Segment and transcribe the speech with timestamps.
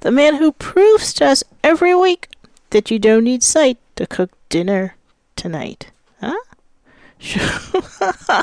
[0.00, 2.28] the man who proves to us every week
[2.70, 4.96] that you don't need sight to cook dinner
[5.34, 5.90] tonight.
[6.20, 6.36] Huh?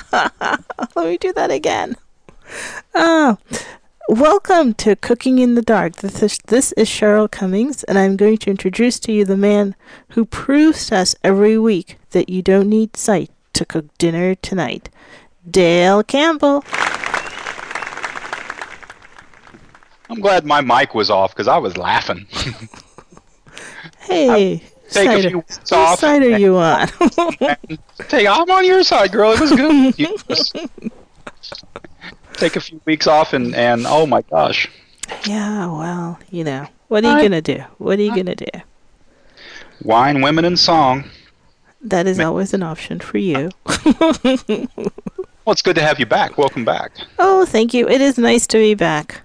[0.95, 1.95] Let me do that again.
[2.95, 3.37] Oh,
[4.09, 5.97] welcome to Cooking in the Dark.
[5.97, 9.75] This is, this is Cheryl Cummings, and I'm going to introduce to you the man
[10.09, 14.89] who proves to us every week that you don't need sight to cook dinner tonight.
[15.49, 16.63] Dale Campbell.
[20.14, 22.28] I'm glad my mic was off because I was laughing.
[24.00, 26.00] Hey, Take a few weeks off.
[26.00, 26.88] side are you on?
[28.09, 29.31] Hey, I'm on your side, girl.
[29.34, 30.91] It was good.
[32.34, 34.69] Take a few weeks off and and oh my gosh,
[35.25, 37.64] yeah, well, you know, what are you I- gonna do?
[37.78, 38.45] What are you gonna do?
[39.84, 41.06] wine, women, and song.
[41.81, 43.52] That is always an option for you.
[45.45, 46.38] Well, it's good to have you back.
[46.38, 46.91] Welcome back.
[47.19, 47.88] oh, thank you.
[47.88, 49.22] It is nice to be back.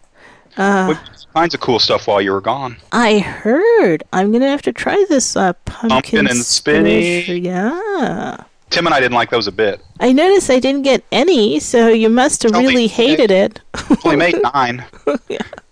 [0.59, 0.95] Uh,
[1.35, 2.77] kinds of cool stuff while you were gone.
[2.93, 7.29] I heard I'm gonna have to try this uh, pumpkin, Pumpkin and spinach.
[7.29, 9.81] Yeah, Tim and I didn't like those a bit.
[10.01, 13.61] I noticed I didn't get any, so you must have really hated it.
[14.05, 14.85] Only made nine.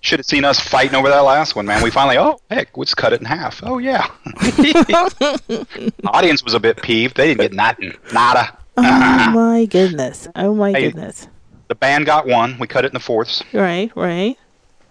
[0.02, 1.82] Should have seen us fighting over that last one, man.
[1.82, 3.60] We finally, oh heck, let's cut it in half.
[3.64, 4.06] Oh yeah.
[6.06, 7.16] Audience was a bit peeved.
[7.16, 8.56] They didn't get nothing, nada.
[8.76, 10.28] oh my goodness!
[10.36, 10.82] Oh my Hey.
[10.86, 11.28] goodness!
[11.68, 12.56] The band got one.
[12.60, 13.42] We cut it in the fourths.
[13.52, 14.36] Right, right.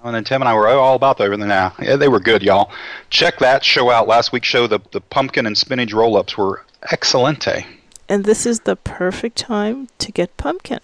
[0.05, 1.73] And then Tim and I were all about everything now.
[1.81, 2.71] Yeah, they were good, y'all.
[3.09, 4.07] Check that show out.
[4.07, 7.65] Last week's show, the, the pumpkin and spinach roll ups were excellente.
[8.07, 10.79] And this is the perfect time to get pumpkin.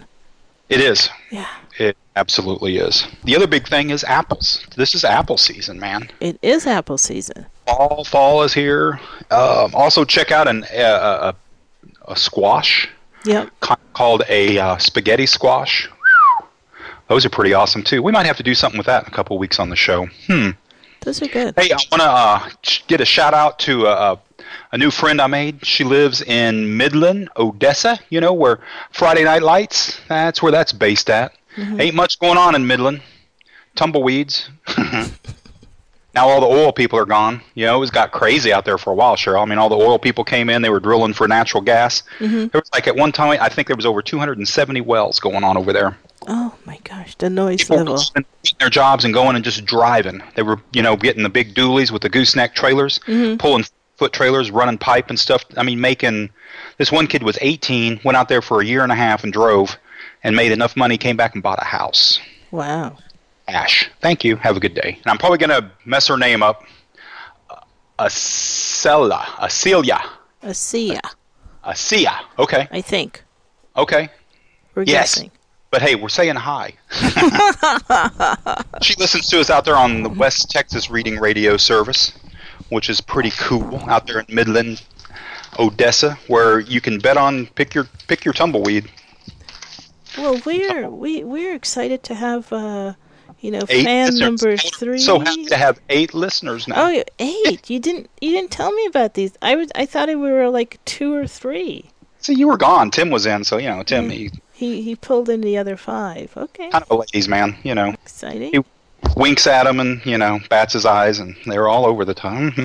[0.69, 1.09] It is.
[1.29, 1.47] Yeah.
[1.77, 3.07] It absolutely is.
[3.23, 4.65] The other big thing is apples.
[4.75, 6.09] This is apple season, man.
[6.19, 7.45] It is apple season.
[7.67, 8.99] Fall, fall is here.
[9.29, 11.33] Um, also, check out an, uh,
[12.07, 12.89] a, a squash
[13.25, 13.49] Yep.
[13.59, 15.88] ca- called a uh, spaghetti squash.
[17.11, 18.01] Those are pretty awesome too.
[18.01, 20.05] We might have to do something with that in a couple weeks on the show.
[20.27, 20.51] Hmm.
[21.01, 21.53] Those are good.
[21.57, 22.49] Hey, I want to uh,
[22.88, 24.16] get a shout out to uh,
[24.72, 25.66] a new friend I made.
[25.66, 28.00] She lives in Midland, Odessa.
[28.09, 28.61] You know where
[28.91, 30.00] Friday Night Lights.
[30.07, 31.33] That's where that's based at.
[31.57, 33.01] Ain't much going on in Midland.
[33.75, 34.50] Tumbleweeds.
[36.16, 37.41] now all the oil people are gone.
[37.55, 39.17] You know it was got crazy out there for a while.
[39.17, 39.38] Sure.
[39.38, 40.61] I mean all the oil people came in.
[40.61, 42.03] They were drilling for natural gas.
[42.21, 45.57] There was like at one time I think there was over 270 wells going on
[45.57, 48.03] over there Oh my gosh, the noise people level.
[48.59, 50.21] their jobs and going and just driving.
[50.35, 53.37] They were, you know, getting the big dualies with the gooseneck trailers, mm-hmm.
[53.37, 53.65] pulling
[53.97, 55.43] foot trailers, running pipe and stuff.
[55.57, 56.29] I mean, making.
[56.77, 59.31] This one kid was 18, went out there for a year and a half and
[59.31, 59.77] drove,
[60.23, 62.19] and made enough money, came back and bought a house.
[62.51, 62.97] Wow.
[63.47, 64.35] Ash, thank you.
[64.38, 64.97] Have a good day.
[65.03, 66.63] And I'm probably gonna mess her name up.
[67.99, 70.01] Acela, Acelia,
[70.43, 71.01] Asia,
[71.63, 72.19] Acia.
[72.39, 73.23] Okay, I think.
[73.77, 74.09] okay.
[74.73, 75.15] We're Yes.
[75.15, 75.31] guessing.
[75.71, 76.73] But hey, we're saying hi.
[78.81, 82.11] she listens to us out there on the West Texas Reading Radio Service,
[82.67, 84.83] which is pretty cool out there in Midland,
[85.57, 88.91] Odessa, where you can bet on pick your pick your tumbleweed.
[90.17, 92.93] Well, we're we we're excited to have uh,
[93.39, 94.19] you know, Eight fan listeners.
[94.19, 94.99] number three.
[94.99, 96.89] So happy to have eight listeners now.
[96.89, 97.69] Oh, eight!
[97.69, 99.38] You didn't you didn't tell me about these.
[99.41, 101.91] I was I thought we were like two or three.
[102.19, 102.91] See, you were gone.
[102.91, 104.31] Tim was in, so you know, Tim, he
[104.62, 106.38] He he pulled in the other five.
[106.38, 107.58] Okay, kind of a ladies' man.
[107.63, 108.52] You know, exciting.
[108.52, 108.60] he
[109.18, 112.54] winks at him and you know bats his eyes, and they're all over the time.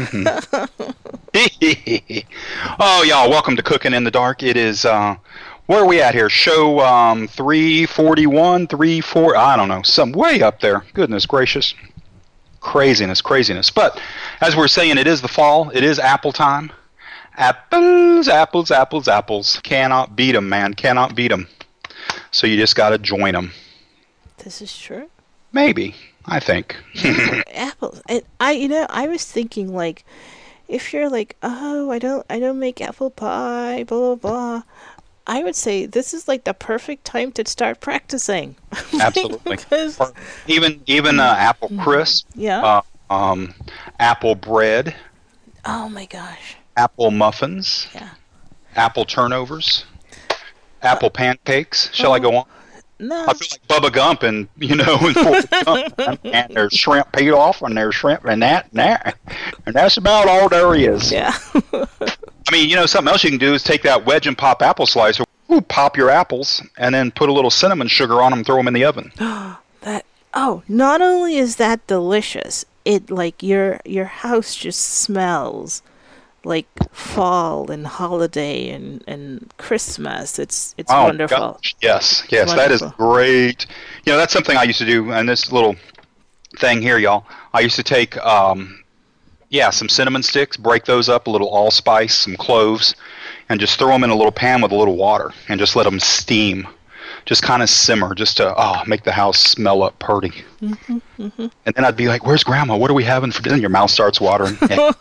[2.79, 4.43] oh, y'all, welcome to Cooking in the Dark.
[4.43, 5.17] It is uh,
[5.65, 6.29] where are we at here?
[6.29, 9.35] Show um, three forty one, three four.
[9.35, 10.85] I don't know, some way up there.
[10.93, 11.73] Goodness gracious,
[12.61, 13.71] craziness, craziness.
[13.71, 13.99] But
[14.43, 15.71] as we're saying, it is the fall.
[15.71, 16.73] It is apple time.
[17.39, 19.61] Apples, apples, apples, apples.
[19.63, 20.75] Cannot beat 'em, man.
[20.75, 21.49] Cannot beat 'em.
[22.37, 23.51] So you just got to join them.
[24.45, 25.09] This is true.
[25.53, 25.95] Maybe.
[26.27, 26.77] I think.
[27.55, 28.03] apples.
[28.11, 30.05] And I, you know, I was thinking like,
[30.69, 34.63] if you're like, oh, I don't, I don't make apple pie, blah blah blah.
[35.27, 38.57] I would say this is like the perfect time to start practicing.
[39.01, 39.57] Absolutely.
[39.57, 39.99] because,
[40.47, 42.61] even even uh, apple crisp, yeah.
[42.61, 42.83] uh,
[43.15, 43.55] um,
[43.99, 44.95] apple bread,
[45.65, 46.57] oh my gosh.
[46.77, 48.11] apple muffins, Yeah.
[48.75, 49.87] apple turnovers,
[50.87, 51.93] apple pancakes.
[51.93, 52.45] Shall I go oh, on?
[52.99, 53.27] No.
[53.27, 55.15] I feel like Bubba Gump and you know and
[55.95, 56.21] Gump.
[56.25, 59.19] and there's shrimp off and there's shrimp and that and that
[59.67, 61.13] and that's about all there is.
[61.13, 61.37] yeah.
[61.75, 64.63] I mean, you know, something else you can do is take that wedge and pop
[64.63, 68.45] apple slicer, ooh, pop your apples, and then put a little cinnamon sugar on them,
[68.45, 69.13] throw them in the oven.
[69.19, 70.07] that.
[70.33, 75.83] Oh, not only is that delicious, it like your your house just smells
[76.47, 80.39] like fall and holiday and and Christmas.
[80.39, 81.39] It's it's oh, wonderful.
[81.39, 81.75] gosh.
[81.83, 83.67] Yes, yes, that is great.
[84.05, 85.77] You know, that's something I used to do, and this little
[86.59, 87.27] thing here, y'all.
[87.53, 88.83] I used to take, um,
[89.51, 92.95] yeah, some cinnamon sticks, break those up, a little allspice, some cloves,
[93.49, 95.83] and just throw them in a little pan with a little water, and just let
[95.83, 96.67] them steam.
[97.27, 100.33] Just kind of simmer, just to oh, make the house smell up purty.
[100.63, 100.99] Mm-hmm,
[101.67, 102.77] And then I'd be like, "Where's Grandma?
[102.77, 104.57] What are we having for dinner?" Your mouth starts watering.
[104.71, 104.93] Yeah.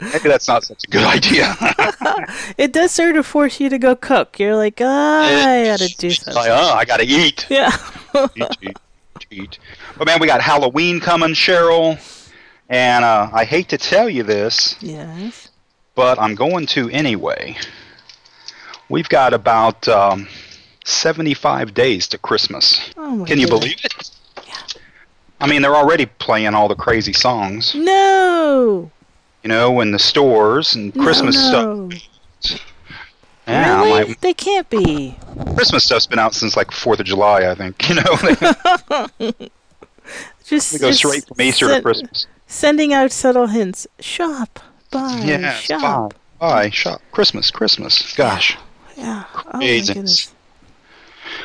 [0.00, 1.54] Maybe that's not such a good idea.
[2.58, 4.38] It does sort of force you to go cook.
[4.38, 6.34] You're like, ah, I gotta do something.
[6.34, 7.46] Like, oh, I gotta eat.
[7.48, 7.70] Yeah.
[8.34, 8.76] eat, eat,
[9.30, 9.58] eat.
[9.96, 11.96] But man, we got Halloween coming, Cheryl,
[12.68, 15.48] and uh, I hate to tell you this, yes.
[15.94, 17.56] but I'm going to anyway.
[18.88, 20.28] We've got about um,
[20.84, 22.90] 75 days to Christmas.
[22.96, 23.60] Oh Can you goodness.
[23.60, 24.10] believe it?
[25.40, 28.90] I mean, they're already playing all the crazy songs, No.
[29.44, 31.88] you know, in the stores and Christmas no,
[32.40, 32.60] stuff.
[33.46, 34.08] Yeah, really?
[34.08, 35.16] my They can't be.
[35.54, 37.88] Christmas stuff's been out since like Fourth of July, I think.
[37.88, 39.38] You know,
[40.44, 42.26] Just, they go just straight from Easter to Christmas.
[42.46, 43.86] Sending out subtle hints.
[44.00, 44.58] Shop.
[44.90, 45.22] Buy.
[45.24, 46.14] Yeah, shop.
[46.38, 47.02] Bye, shop.
[47.12, 48.14] Christmas, Christmas.
[48.16, 48.56] Gosh.
[48.96, 49.24] Yeah.
[49.52, 50.32] Oh my goodness.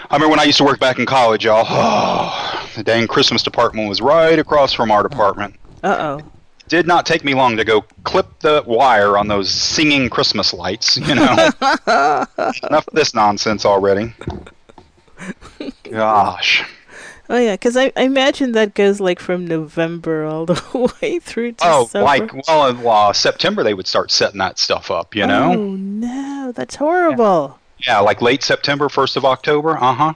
[0.10, 1.66] I remember when I used to work back in college, y'all.
[1.68, 5.56] Oh, the dang Christmas department was right across from our department.
[5.84, 6.32] Uh oh.
[6.70, 10.98] Did not take me long to go clip the wire on those singing Christmas lights,
[10.98, 11.34] you know.
[11.62, 14.14] Enough of this nonsense already.
[15.84, 16.64] Gosh.
[17.30, 17.38] oh.
[17.38, 21.66] Yeah, because I, I imagine that goes like from November all the way through to
[21.66, 25.52] Oh, like well, in uh, September they would start setting that stuff up, you know.
[25.54, 27.60] Oh no, that's horrible.
[27.86, 29.78] Yeah, like late September, first of October.
[29.78, 30.14] Uh huh.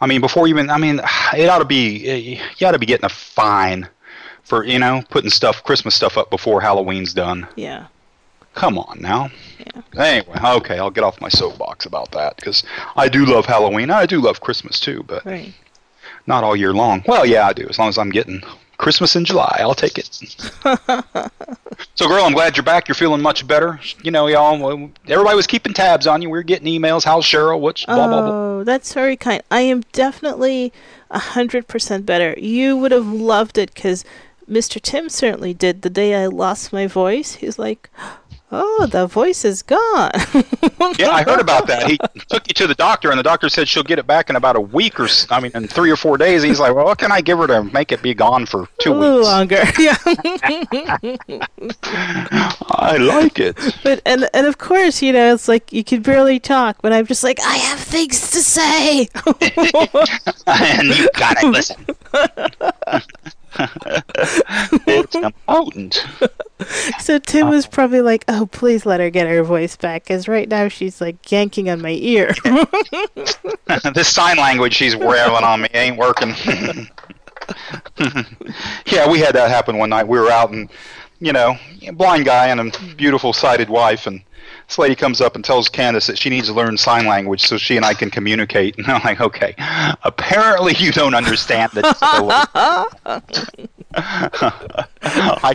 [0.00, 1.00] I mean, before even, I mean,
[1.36, 3.88] it ought to be, you ought to be getting a fine
[4.42, 7.46] for you know putting stuff, Christmas stuff up before Halloween's done.
[7.56, 7.86] Yeah.
[8.54, 9.30] Come on now.
[9.58, 9.82] Yeah.
[10.00, 12.62] Anyway, okay, I'll get off my soapbox about that because
[12.94, 13.90] I do love Halloween.
[13.90, 15.52] I do love Christmas too, but Right.
[16.28, 17.02] not all year long.
[17.06, 17.66] Well, yeah, I do.
[17.68, 18.42] As long as I'm getting
[18.78, 20.06] Christmas in July, I'll take it.
[21.94, 22.88] so, girl, I'm glad you're back.
[22.88, 23.80] You're feeling much better.
[24.02, 24.90] You know, y'all.
[25.08, 26.28] Everybody was keeping tabs on you.
[26.28, 27.04] We were getting emails.
[27.04, 27.60] How's Cheryl?
[27.60, 28.30] What's blah blah blah.
[28.30, 29.42] Oh, that's very kind.
[29.50, 30.72] I am definitely
[31.10, 32.34] a hundred percent better.
[32.38, 34.04] You would have loved it because
[34.48, 34.80] Mr.
[34.80, 35.82] Tim certainly did.
[35.82, 37.90] The day I lost my voice, he's like,
[38.52, 40.10] "Oh, the voice is gone."
[40.98, 41.88] Yeah, I heard about that.
[41.90, 41.98] He
[42.28, 44.54] took you to the doctor, and the doctor said she'll get it back in about
[44.54, 46.42] a week or, I mean, in three or four days.
[46.42, 48.92] He's like, well, what can I give her to make it be gone for two
[48.92, 49.26] a weeks?
[49.26, 49.62] longer.
[49.78, 49.96] Yeah.
[51.82, 53.56] I like it.
[53.82, 57.06] But and and of course, you know, it's like you can barely talk, but I'm
[57.06, 59.08] just like, I have things to say.
[60.46, 61.86] and you gotta listen.
[64.86, 66.04] It's important.
[66.98, 70.48] so Tim was probably like, "Oh, please let her get her voice back, because right
[70.48, 72.34] now she's like yanking on my ear."
[73.94, 76.34] this sign language she's wailing on me ain't working.
[78.86, 80.08] yeah, we had that happen one night.
[80.08, 80.70] We were out and,
[81.20, 81.56] you know,
[81.94, 84.22] blind guy and a beautiful sighted wife, and
[84.68, 87.58] this lady comes up and tells Candace that she needs to learn sign language so
[87.58, 88.76] she and I can communicate.
[88.78, 89.54] And I'm like, okay,
[90.02, 92.44] apparently you don't understand disability.
[93.94, 95.54] I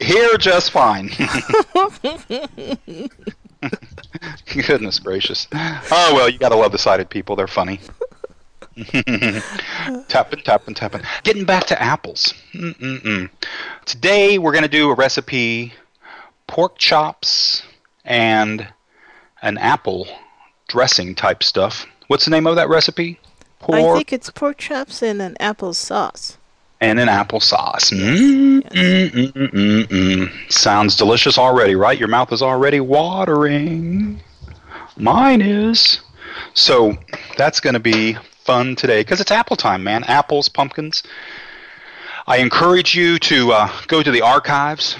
[0.00, 1.10] hear just fine.
[4.66, 5.48] Goodness gracious.
[5.52, 7.36] Oh well, you gotta love the sighted people.
[7.36, 7.80] They're funny.
[10.08, 11.02] tapping, tapping, tapping.
[11.22, 12.34] Getting back to apples.
[12.52, 13.30] Mm-mm-mm.
[13.86, 15.72] Today we're gonna do a recipe:
[16.46, 17.62] pork chops
[18.04, 18.68] and
[19.42, 20.06] an apple
[20.68, 21.86] dressing type stuff.
[22.08, 23.18] What's the name of that recipe?
[23.68, 26.36] I think it's pork chops and an apple sauce.
[26.80, 27.90] and an apple sauce.
[27.90, 28.62] Mm.
[30.52, 31.98] Sounds delicious already, right?
[31.98, 34.20] Your mouth is already watering.
[34.96, 36.00] Mine is.
[36.54, 36.96] So
[37.36, 40.04] that's going to be fun today because it's apple time, man.
[40.04, 41.02] Apples, pumpkins.
[42.26, 44.96] I encourage you to uh, go to the archives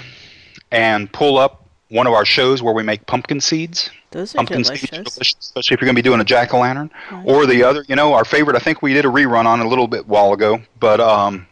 [0.71, 3.89] and pull up one of our shows where we make pumpkin seeds.
[4.11, 4.81] Those are Pumpkin delicious.
[4.81, 6.89] seeds are delicious, especially if you're going to be doing a jack o' lantern.
[7.25, 8.55] Or the other, you know, our favorite.
[8.55, 11.47] I think we did a rerun on it a little bit while ago, but um,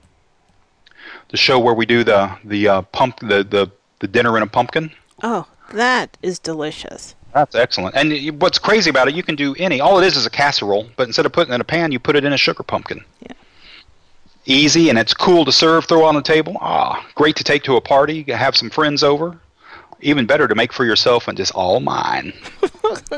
[1.29, 4.47] the show where we do the the uh, pump the, the the dinner in a
[4.47, 4.91] pumpkin.
[5.23, 7.15] Oh, that is delicious.
[7.35, 7.95] That's excellent.
[7.95, 9.81] And what's crazy about it, you can do any.
[9.81, 11.99] All it is is a casserole, but instead of putting it in a pan, you
[11.99, 13.03] put it in a sugar pumpkin.
[13.19, 13.33] Yeah.
[14.45, 16.55] Easy, and it's cool to serve, throw on the table.
[16.61, 19.37] Ah, great to take to a party, have some friends over.
[19.99, 22.31] Even better to make for yourself and just all mine.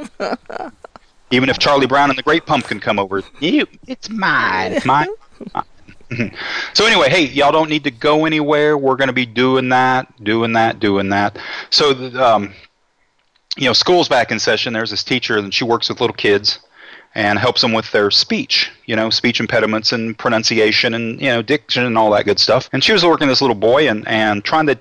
[1.31, 5.09] Even if Charlie Brown and the Great Pumpkin come over, you, it's mine, mine.
[5.53, 6.31] mine.
[6.73, 8.79] so anyway, hey, y'all don't need to go anywhere.
[8.79, 11.37] We're going to be doing that, doing that, doing that.
[11.69, 12.53] So the, um,
[13.57, 14.73] you know, school's back in session.
[14.73, 16.59] There's this teacher, and she works with little kids
[17.15, 21.41] and helps them with their speech, you know, speech impediments and pronunciation and, you know,
[21.41, 22.69] diction and all that good stuff.
[22.71, 24.77] And she was working with this little boy and, and trying to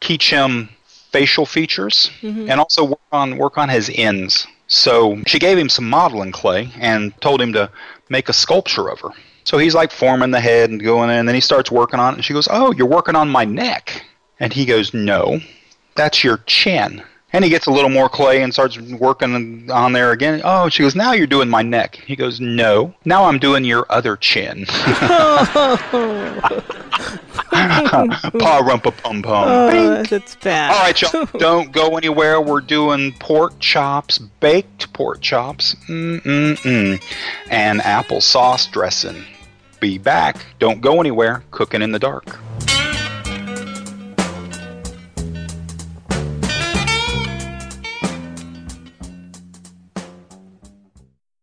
[0.00, 0.68] teach him
[1.12, 2.50] facial features mm-hmm.
[2.50, 4.46] and also work on work on his ends.
[4.66, 7.70] So she gave him some modeling clay and told him to
[8.08, 9.10] make a sculpture of her.
[9.44, 12.14] So he's like forming the head and going in, and then he starts working on
[12.14, 14.04] it, and she goes, "Oh, you're working on my neck,"
[14.40, 15.40] and he goes, "No,
[15.94, 20.12] that's your chin." And he gets a little more clay and starts working on there
[20.12, 20.40] again.
[20.44, 21.96] Oh, she goes, now you're doing my neck.
[21.96, 24.64] He goes, no, now I'm doing your other chin.
[27.56, 29.48] Pa rumpa pum pum.
[29.48, 30.72] Oh, that's bad.
[30.72, 32.40] All right, y'all, don't go anywhere.
[32.40, 37.02] We're doing pork chops, baked pork chops, mm-mm-mm,
[37.50, 39.24] and applesauce dressing.
[39.80, 40.44] Be back.
[40.58, 41.44] Don't go anywhere.
[41.50, 42.38] Cooking in the dark.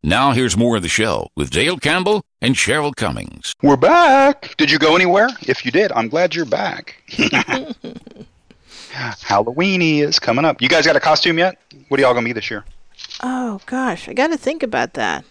[0.06, 3.54] Now here's more of the show with Dale Campbell and Cheryl Cummings.
[3.62, 4.54] We're back.
[4.58, 5.30] Did you go anywhere?
[5.44, 7.02] If you did, I'm glad you're back.
[8.92, 10.62] Halloweeny is coming up.
[10.62, 11.58] You guys got a costume yet?
[11.88, 12.66] What are y'all gonna be this year?
[13.22, 15.24] Oh gosh, I got to think about that.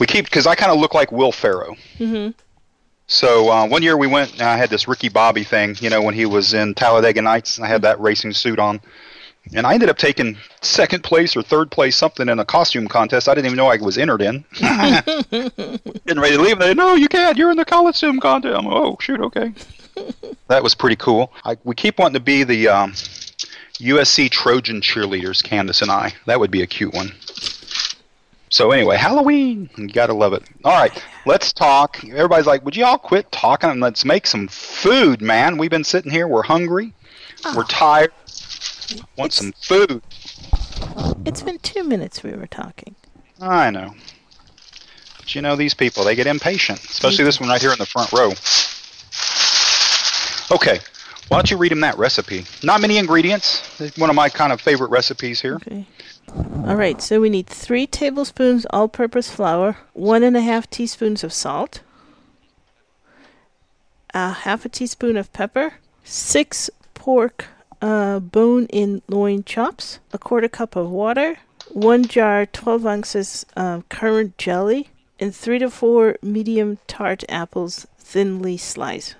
[0.00, 1.76] We keep because I kind of look like Will Ferrell.
[1.98, 2.30] Mm-hmm.
[3.08, 4.32] So uh, one year we went.
[4.32, 7.58] and I had this Ricky Bobby thing, you know, when he was in Talladega Nights.
[7.58, 8.80] and I had that racing suit on,
[9.54, 13.28] and I ended up taking second place or third place something in a costume contest.
[13.28, 14.44] I didn't even know I was entered in.
[14.60, 17.36] Getting ready to leave, and they no, you can't.
[17.36, 18.56] You're in the costume contest.
[18.56, 19.52] I'm oh shoot, okay.
[20.48, 21.32] that was pretty cool.
[21.44, 22.92] I, we keep wanting to be the um,
[23.80, 26.12] USC Trojan cheerleaders, Candace and I.
[26.26, 27.12] That would be a cute one.
[28.50, 30.42] So anyway, Halloween, you gotta love it.
[30.64, 30.92] All right,
[31.26, 32.02] let's talk.
[32.04, 35.58] Everybody's like, "Would you all quit talking and let's make some food, man?
[35.58, 36.94] We've been sitting here, we're hungry,
[37.54, 38.12] we're tired,
[39.16, 40.02] want some food."
[41.24, 42.94] It's been two minutes we were talking.
[43.40, 43.94] I know,
[45.18, 47.86] but you know these people, they get impatient, especially this one right here in the
[47.86, 48.32] front row.
[50.50, 50.80] Okay,
[51.28, 52.44] why don't you read him that recipe?
[52.62, 53.80] Not many ingredients.
[53.80, 55.56] It's one of my kind of favorite recipes here.
[55.56, 55.86] Okay.
[56.66, 61.32] All right, so we need three tablespoons all-purpose flour, one and a half teaspoons of
[61.32, 61.80] salt,
[64.12, 67.46] a half a teaspoon of pepper, six pork
[67.80, 71.38] uh, bone-in loin chops, a quarter cup of water,
[71.70, 74.88] one jar 12 ounces of currant jelly,
[75.20, 79.16] and three to four medium tart apples thinly sliced.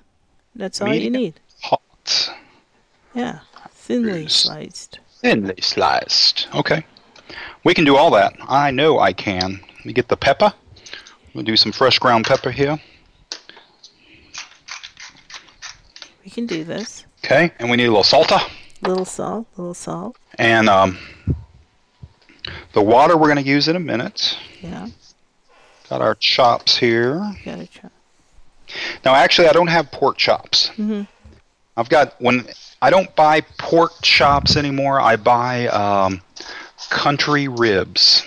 [0.55, 1.41] That's all you Medium need.
[1.63, 2.31] Hot,
[3.15, 4.99] Yeah, thinly sliced.
[5.21, 6.49] thinly sliced.
[6.55, 6.85] Okay,
[7.65, 8.35] we can do all that.
[8.49, 9.61] I know I can.
[9.85, 10.53] We get the pepper.
[11.35, 12.79] We'll do some fresh ground pepper here.
[16.25, 17.05] We can do this.
[17.25, 18.41] Okay, and we need a little salsa.
[18.83, 20.17] Little salt, little salt.
[20.39, 20.99] And um,
[22.73, 24.39] the water we're going to use in a minute.
[24.61, 24.89] Yeah,
[25.91, 27.35] Got our chops here.
[27.45, 27.91] gotta try.
[29.05, 30.69] Now, actually, I don't have pork chops.
[30.71, 31.03] Mm-hmm.
[31.77, 32.47] I've got when
[32.83, 35.01] I don't buy pork chops anymore.
[35.01, 36.21] I buy um,
[36.91, 38.25] country ribs.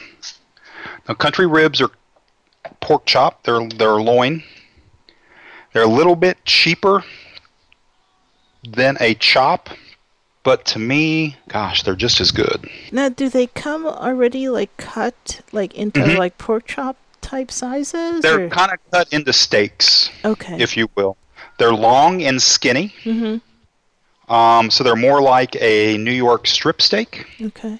[1.07, 1.91] Now, country ribs are
[2.79, 3.43] pork chop.
[3.43, 4.43] They're they're loin.
[5.73, 7.03] They're a little bit cheaper
[8.67, 9.69] than a chop,
[10.43, 12.69] but to me, gosh, they're just as good.
[12.91, 16.17] Now, do they come already like cut like into Mhm.
[16.17, 18.21] like pork chop type sizes?
[18.21, 20.57] They're kind of cut into steaks, okay.
[20.61, 21.17] if you will.
[21.57, 22.93] They're long and skinny.
[23.03, 23.37] mm-hmm.
[24.33, 27.27] Um, so they're more like a New York strip steak.
[27.41, 27.79] Okay.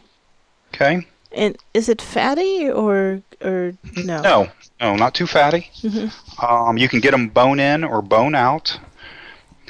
[0.73, 1.07] Okay.
[1.31, 4.21] And is it fatty or or no?
[4.21, 4.47] No,
[4.81, 5.69] no, not too fatty.
[5.81, 6.11] Mhm.
[6.43, 8.77] Um, you can get them bone in or bone out.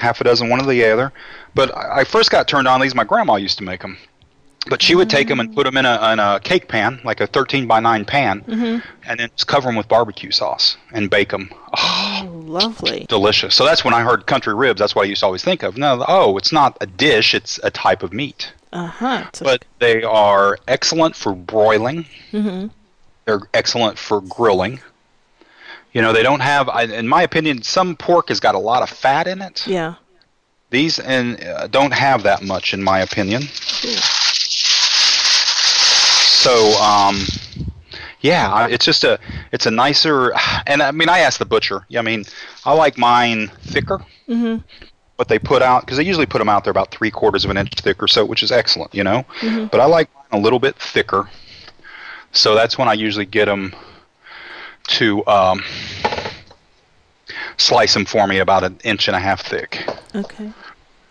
[0.01, 1.13] Half a dozen, one or the other.
[1.55, 2.96] But I first got turned on these.
[2.96, 3.98] My grandma used to make them,
[4.67, 7.20] But she would take them and put them in a, in a cake pan, like
[7.22, 8.43] a 13 by 9 pan,
[9.05, 11.50] and then just cover them with barbecue sauce and bake them.
[11.77, 13.05] Oh, Oh, lovely.
[13.10, 13.55] delicious.
[13.55, 14.79] So that's when I heard country ribs.
[14.79, 15.75] That's what I used to always think of.
[15.77, 18.51] No, oh, it's not a dish; it's a type of meat.
[18.74, 19.24] Uh huh.
[19.41, 22.05] But they are excellent for broiling.
[22.31, 22.67] mm-hmm.
[23.25, 24.79] They're excellent for grilling.
[25.93, 28.81] You know, they don't have, I- in my opinion, some pork has got a lot
[28.83, 29.65] of fat in it.
[29.67, 29.95] Yeah.
[30.69, 33.43] These and uh, don't have that much, in my opinion.
[36.41, 37.21] So, um,
[38.21, 39.19] yeah, it's just a,
[39.51, 40.33] it's a nicer,
[40.65, 41.86] and I mean, I asked the butcher.
[41.95, 42.24] I mean,
[42.65, 44.03] I like mine thicker.
[44.27, 44.57] hmm
[45.17, 47.51] What they put out, because they usually put them out there about three quarters of
[47.51, 49.24] an inch thick or so, which is excellent, you know.
[49.41, 49.69] Mhm.
[49.69, 51.29] But I like mine a little bit thicker,
[52.31, 53.75] so that's when I usually get them
[54.88, 55.63] to um,
[57.57, 59.88] slice them for me about an inch and a half thick.
[60.15, 60.51] Okay.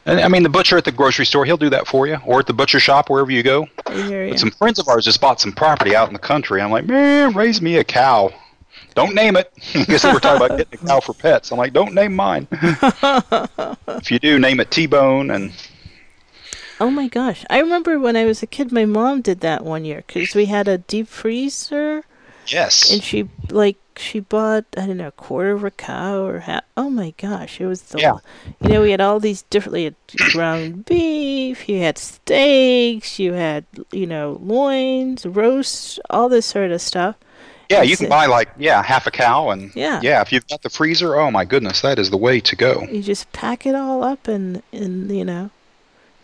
[0.07, 2.41] And I mean, the butcher at the grocery store, he'll do that for you, or
[2.41, 3.69] at the butcher shop, wherever you go.
[3.95, 4.37] You.
[4.37, 6.61] Some friends of ours just bought some property out in the country.
[6.61, 8.33] I'm like, man, raise me a cow.
[8.95, 9.53] Don't name it.
[9.75, 11.53] I guess they were talking about getting a cow for pets.
[11.53, 12.49] I'm like, don't name mine.
[12.53, 15.31] if you do, name it T-Bone.
[15.31, 15.53] And
[16.81, 17.45] Oh my gosh.
[17.51, 20.47] I remember when I was a kid, my mom did that one year because we
[20.47, 22.05] had a deep freezer
[22.47, 26.39] yes, and she, like, she bought, I don't know, a quarter of a cow or
[26.41, 26.63] half.
[26.77, 27.61] Oh my gosh.
[27.61, 28.17] It was the, Yeah.
[28.63, 29.95] you know, we had all these different, you
[30.25, 36.71] had ground beef, you had steaks, you had, you know, loins, roasts, all this sort
[36.71, 37.17] of stuff.
[37.69, 40.01] yeah, you can buy like yeah half a cow, and Yeah.
[40.03, 42.83] yeah, if you've got the freezer, oh my goodness, that is the way to go.
[42.91, 45.51] You just pack it all up and, and you know,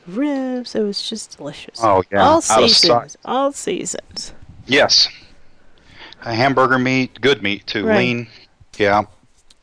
[0.06, 0.74] ribs.
[0.74, 1.78] It was just delicious.
[1.82, 3.16] Oh yeah, all seasons.
[3.24, 4.32] All seasons.
[4.66, 5.08] Yes,
[6.34, 7.98] hamburger meat, good meat too, Right.
[7.98, 8.26] lean.
[8.78, 9.04] Yeah,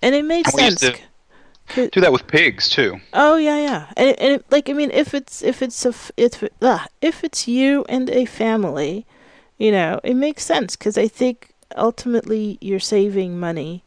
[0.02, 0.98] And it made we used sense.
[0.98, 3.00] to- do that with pigs too.
[3.14, 5.90] Oh yeah, yeah, and it, and it, like I mean, if it's if it's a
[5.90, 9.06] f- if uh, if it's you and a family,
[9.58, 13.84] you know, it makes sense because I think ultimately you're saving money,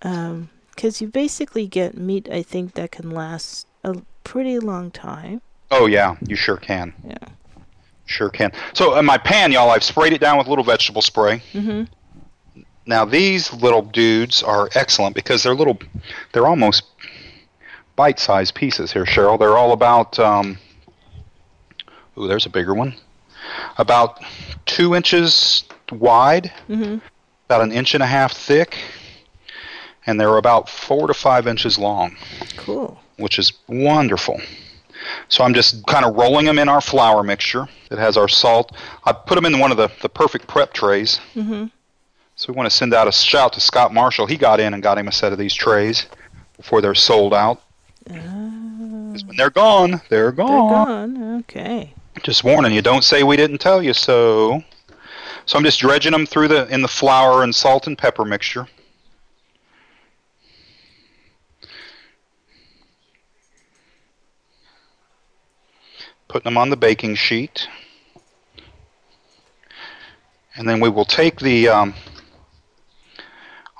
[0.00, 2.28] because you basically get meat.
[2.30, 5.42] I think that can last a pretty long time.
[5.70, 6.94] Oh yeah, you sure can.
[7.06, 7.16] Yeah.
[8.06, 8.52] Sure can.
[8.72, 11.42] So in my pan, y'all, I've sprayed it down with a little vegetable spray.
[11.52, 11.88] Mhm.
[12.86, 15.78] Now these little dudes are excellent because they're little,
[16.32, 16.84] they're almost
[17.96, 19.38] bite-sized pieces here, Cheryl.
[19.38, 20.58] They're all about, um,
[22.18, 22.94] ooh, there's a bigger one,
[23.78, 24.22] about
[24.66, 27.00] two inches wide, Mhm.
[27.46, 28.76] about an inch and a half thick,
[30.06, 32.16] and they're about four to five inches long
[32.56, 32.98] Cool.
[33.16, 34.40] which is wonderful.
[35.28, 38.74] So I'm just kind of rolling them in our flour mixture that has our salt.
[39.04, 41.20] I put them in one of the, the perfect prep trays.
[41.34, 41.70] Mhm.
[42.40, 44.24] So we want to send out a shout to Scott Marshall.
[44.24, 46.06] He got in and got him a set of these trays
[46.56, 47.60] before they're sold out.
[48.08, 50.30] 'Cause when they're gone, they're Ah.
[50.30, 51.14] They're gone.
[51.14, 51.38] gone.
[51.40, 51.92] Okay.
[52.22, 54.64] Just warning you, don't say we didn't tell you so.
[55.44, 58.66] So I'm just dredging them through the in the flour and salt and pepper mixture.
[66.28, 67.68] Putting them on the baking sheet.
[70.54, 71.94] And then we will take the um,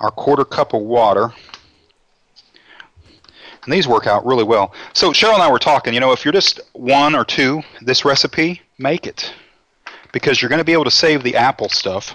[0.01, 1.33] our quarter cup of water.
[3.65, 4.73] And these work out really well.
[4.95, 8.05] So Cheryl and I were talking, you know, if you're just one or two, this
[8.05, 9.33] recipe, make it.
[10.13, 12.15] Because you're going to be able to save the apple stuff.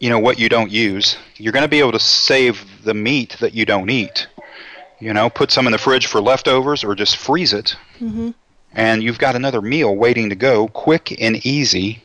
[0.00, 1.16] You know, what you don't use.
[1.36, 4.26] You're going to be able to save the meat that you don't eat.
[4.98, 7.76] You know, put some in the fridge for leftovers or just freeze it.
[8.00, 8.34] Mhm.
[8.72, 12.02] And you've got another meal waiting to go, quick and easy.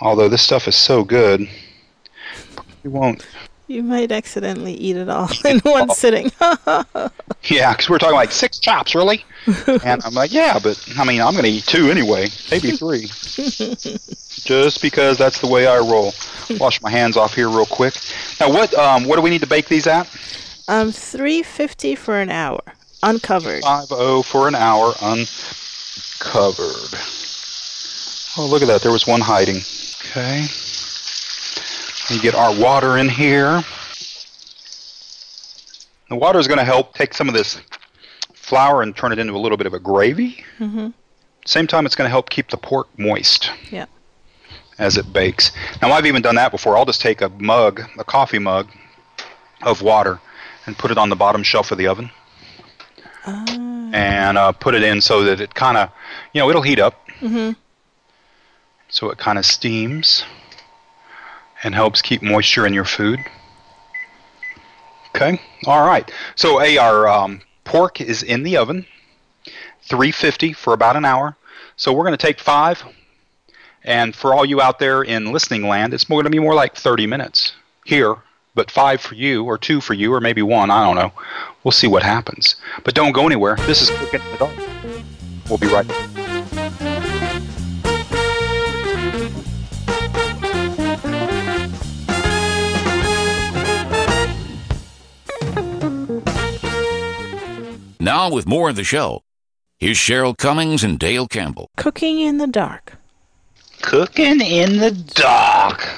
[0.00, 1.48] Although this stuff is so good,
[2.82, 3.24] you won't
[3.68, 6.30] You might accidentally eat it all in one sitting.
[7.46, 9.22] Yeah, because we're talking like six chops, really?
[9.84, 13.02] and I'm like, yeah, but I mean, I'm going to eat two anyway, maybe three.
[14.44, 16.14] Just because that's the way I roll.
[16.58, 17.94] Wash my hands off here real quick.
[18.40, 20.08] Now, what um, what do we need to bake these at?
[20.68, 22.60] um, three fifty for an hour,
[23.02, 23.62] uncovered.
[23.62, 25.28] Five oh for an hour, uncovered.
[28.38, 28.80] Oh, look at that!
[28.82, 29.60] There was one hiding.
[30.16, 30.46] Okay.
[32.10, 33.62] We get our water in here.
[36.08, 37.60] The water is going to help take some of this
[38.32, 40.44] flour and turn it into a little bit of a gravy.
[40.60, 40.92] Mhm.
[41.46, 43.50] Same time, it's going to help keep the pork moist.
[43.72, 43.86] Yeah.
[44.78, 45.50] As it bakes.
[45.82, 46.76] Now, I've even done that before.
[46.76, 48.68] I'll just take a mug, a coffee mug,
[49.62, 50.20] of water,
[50.66, 52.10] and put it on the bottom shelf of the oven,
[53.26, 53.44] Ah.
[53.92, 55.90] and uh, put it in so that it kind of,
[56.32, 57.00] you know, it'll heat up.
[57.20, 57.56] Mhm.
[58.94, 60.24] So it kind of steams
[61.64, 63.18] and helps keep moisture in your food.
[65.08, 65.40] Okay.
[65.66, 66.08] All right.
[66.36, 68.86] So, our um, pork is in the oven.
[69.82, 71.36] 350 for about an hour.
[71.74, 72.84] So we're going to take five.
[73.82, 76.76] And for all you out there in listening land, it's going to be more like
[76.76, 77.52] 30 minutes
[77.84, 78.14] here,
[78.54, 80.70] but five for you, or two for you, or maybe one.
[80.70, 81.12] I don't know.
[81.64, 82.54] We'll see what happens.
[82.84, 83.56] But don't go anywhere.
[83.66, 84.54] This is Cooking in the Dark.
[85.48, 86.23] We'll be right back.
[98.04, 99.22] Now, with more of the show,
[99.78, 101.70] here's Cheryl Cummings and Dale Campbell.
[101.78, 102.92] Cooking in the dark.
[103.80, 105.88] Cooking in the dark.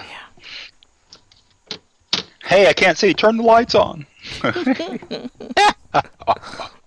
[2.44, 3.12] Hey, I can't see.
[3.12, 4.06] Turn the lights on.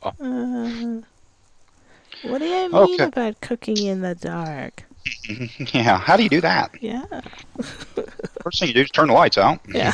[0.02, 1.02] Uh,
[2.22, 3.04] what do you mean Okay.
[3.04, 4.84] about cooking in the dark?
[5.74, 6.72] yeah, how do you do that?
[6.82, 7.04] Yeah.
[8.44, 9.60] First thing you do is turn the lights out.
[9.68, 9.92] Yeah.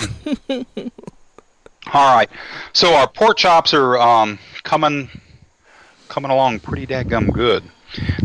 [1.93, 2.29] All right.
[2.73, 5.09] So our pork chops are um, coming
[6.09, 7.63] coming along pretty dadgum good.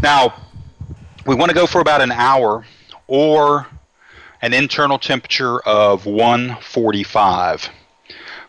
[0.03, 0.35] Now,
[1.27, 2.65] we want to go for about an hour
[3.07, 3.67] or
[4.43, 7.65] an internal temperature of 145.
[7.65, 7.71] Of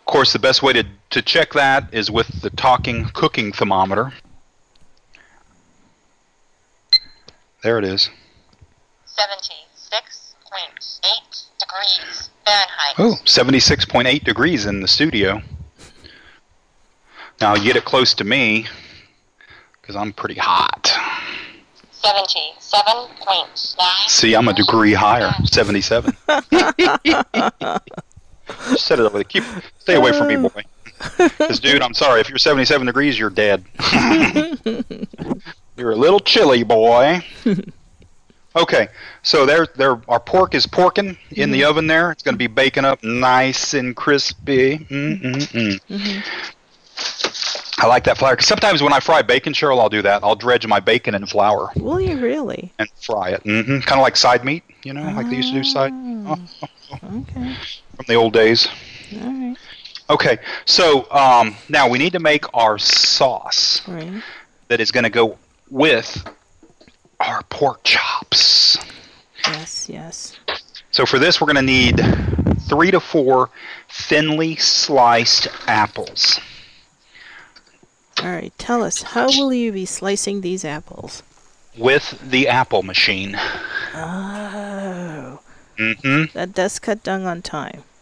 [0.06, 4.14] course, the best way to, to check that is with the talking cooking thermometer.
[7.64, 8.10] There it is.
[9.06, 12.21] 76.8 degrees
[12.52, 12.96] Fahrenheit.
[12.98, 15.44] Oh, 76.8 degrees in the studio.
[17.40, 18.66] Now, you get it close to me
[19.82, 20.92] because I'm pretty hot.
[22.04, 24.10] 77.9.
[24.10, 26.16] See, I'm a degree higher, 77.
[28.76, 29.24] Set it over there.
[29.24, 29.44] Keep,
[29.80, 30.50] stay away from me, uh.
[30.50, 30.64] boy.
[31.18, 32.22] Because, dude, I'm sorry.
[32.22, 33.66] If you're 77 degrees, you're dead.
[35.78, 37.26] you're a little chilly, boy.
[38.56, 38.90] Okay,
[39.24, 41.88] so there, there, our pork is porking in the oven.
[41.88, 44.78] There, it's going to be baking up nice and crispy.
[44.80, 45.80] Mm-mm-mm.
[47.80, 48.36] I like that flour.
[48.36, 50.24] 'Cause sometimes when I fry bacon, Cheryl, I'll do that.
[50.24, 52.72] I'll dredge my bacon in flour Will you really?
[52.78, 53.44] and fry it.
[53.44, 53.80] Mm-hmm.
[53.80, 56.38] Kind of like side meat, you know, like they used to do side oh,
[57.04, 57.56] Okay.
[57.96, 58.68] from the old days.
[59.14, 59.58] All right.
[60.10, 64.22] Okay, so um, now we need to make our sauce Right.
[64.68, 65.38] that is going to go
[65.70, 66.22] with
[67.22, 68.78] our pork chops.
[69.48, 69.88] Yes.
[69.90, 70.40] Yes.
[70.92, 72.00] So for this, we're going to need
[72.68, 73.50] three to four
[73.90, 76.40] thinly sliced apples.
[78.22, 78.54] All right.
[78.58, 81.24] Tell us, how will you be slicing these apples?
[81.78, 83.34] with the apple machine.
[83.96, 85.40] Oh,
[85.78, 86.38] Mm-hmm.
[86.38, 87.84] that does cut down on time.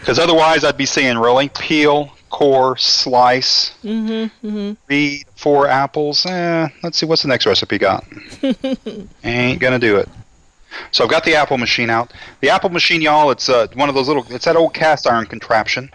[0.00, 4.46] Because otherwise, I'd be saying really peel, core, slice, Mm-hmm.
[4.46, 4.72] Mm-hmm.
[4.86, 6.24] three, four apples.
[6.24, 8.04] Eh, let's see what's the next recipe got.
[9.24, 10.08] Ain't gonna do it.
[10.92, 12.12] So I've got the apple machine out.
[12.40, 14.24] The apple machine, y'all, it's uh, one of those little.
[14.30, 15.90] It's that old cast iron contraption.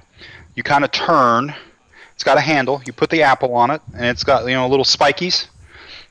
[0.56, 1.56] You kind of turn.
[2.14, 2.82] It's got a handle.
[2.86, 5.48] You put the apple on it, and it's got you know little spikies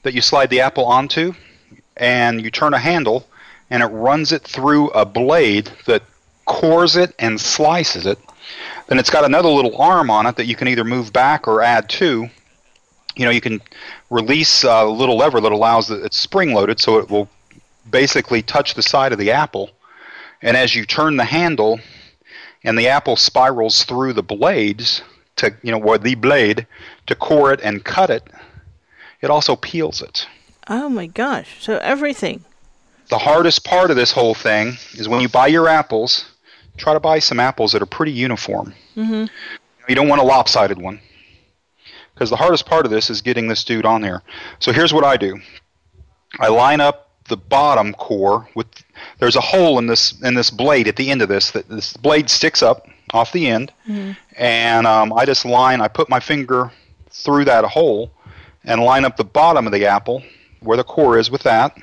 [0.03, 1.35] that you slide the apple onto,
[1.99, 3.29] and you turn a handle,
[3.68, 6.03] and it runs it through a blade that
[6.47, 8.18] cores it and slices it.
[8.88, 11.62] Then it's got another little arm on it that you can either move back or
[11.62, 12.29] add to.
[13.16, 13.61] You know, you can
[14.11, 16.05] release uh, a little lever that allows it.
[16.05, 17.29] It's spring loaded, so it will
[17.90, 19.71] basically touch the side of the apple.
[20.40, 21.81] And as you turn the handle,
[22.64, 25.03] and the apple spirals through the blades
[25.37, 26.66] to you know, or the blade
[27.07, 28.29] to core it and cut it,
[29.21, 30.27] it also peels it.
[30.68, 31.57] Oh my gosh!
[31.61, 32.45] So everything.
[33.09, 36.32] The hardest part of this whole thing is when you buy your apples,
[36.77, 38.75] try to buy some apples that are pretty uniform.
[38.97, 39.27] Mm-hmm.
[39.89, 41.01] You don't want a lopsided one.
[42.15, 44.23] Because the hardest part of this is getting this dude on there.
[44.59, 45.41] So here's what I do.
[46.39, 48.67] I line up the bottom core with
[49.19, 51.97] there's a hole in this in this blade at the end of this that this
[51.97, 53.73] blade sticks up off the end
[54.37, 56.73] and um, I just line I put my finger
[57.11, 58.11] through that hole
[58.65, 60.23] and line up the bottom of the apple
[60.61, 61.77] where the core is with that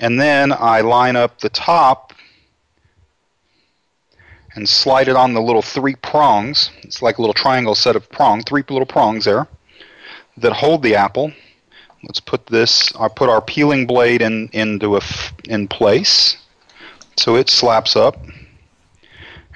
[0.00, 2.11] and then I line up the top
[4.54, 6.70] and slide it on the little three prongs.
[6.82, 9.48] It's like a little triangle set of prong, three little prongs there
[10.36, 11.32] that hold the apple.
[12.02, 12.94] Let's put this.
[12.96, 15.00] I put our peeling blade in into a
[15.44, 16.36] in place,
[17.16, 18.16] so it slaps up.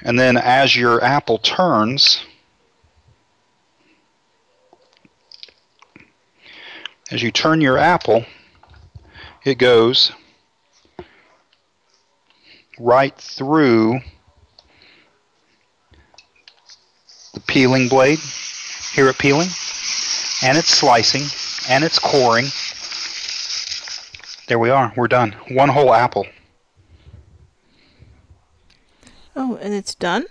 [0.03, 2.25] And then as your apple turns,
[7.11, 8.25] as you turn your apple,
[9.45, 10.13] it goes
[12.79, 14.01] right through
[17.37, 18.19] the peeling blade.
[18.95, 19.49] here it peeling?
[20.43, 21.23] And it's slicing,
[21.69, 22.47] and it's coring.
[24.49, 24.93] There we are.
[24.97, 25.33] We're done.
[25.51, 26.27] One whole apple.
[29.35, 30.25] Oh, and it's done.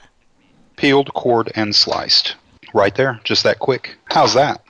[0.78, 2.38] Peeled, cored, and sliced.
[2.74, 3.22] Right there.
[3.24, 3.98] Just that quick.
[4.06, 4.64] How's that?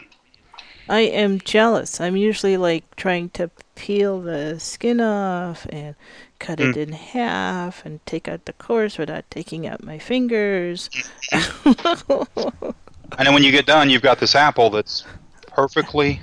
[0.89, 2.01] I am jealous.
[2.01, 5.95] I'm usually like trying to peel the skin off and
[6.45, 6.69] cut mm.
[6.69, 10.89] it in half and take out the cores without taking out my fingers.
[13.17, 15.05] And then when you get done, you've got this apple that's
[15.47, 16.19] perfectly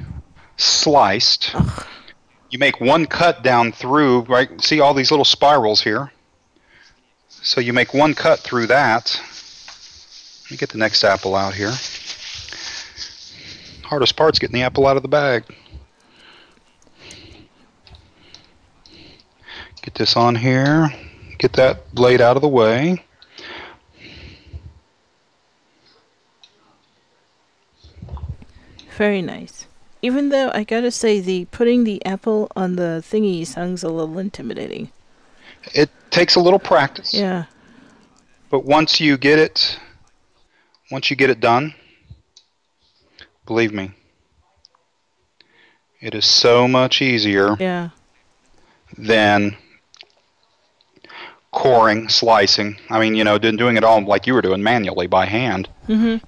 [0.57, 1.55] sliced.
[2.51, 4.61] You make one cut down through, right?
[4.61, 6.13] See all these little spirals here?
[7.29, 9.21] So you make one cut through that.
[10.45, 11.73] Let me get the next apple out here.
[13.85, 15.45] Hardest part's getting the apple out of the bag.
[19.93, 20.89] Get this on here.
[21.37, 23.05] Get that blade out of the way.
[28.97, 29.67] Very nice.
[30.01, 34.19] Even though I gotta say, the putting the apple on the thingy sounds a little
[34.19, 34.91] intimidating.
[35.75, 37.13] It takes a little practice.
[37.13, 37.45] Yeah.
[38.49, 39.79] But once you get it,
[40.91, 41.75] once you get it done,
[43.45, 43.91] believe me,
[46.01, 47.91] it is so much easier Yeah.
[48.97, 49.59] than
[51.53, 52.77] coring, slicing.
[52.91, 55.69] I mean, you know, doing doing it all like you were doing manually by hand.
[55.87, 56.27] Mm-hmm.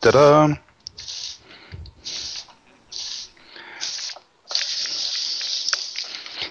[0.00, 0.54] Ta-da!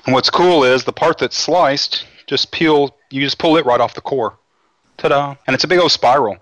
[0.06, 3.80] And what's cool is the part that's sliced, just peel, you just pull it right
[3.80, 4.40] off the core.
[4.98, 5.36] Ta-da!
[5.46, 6.38] And it's a big old spiral.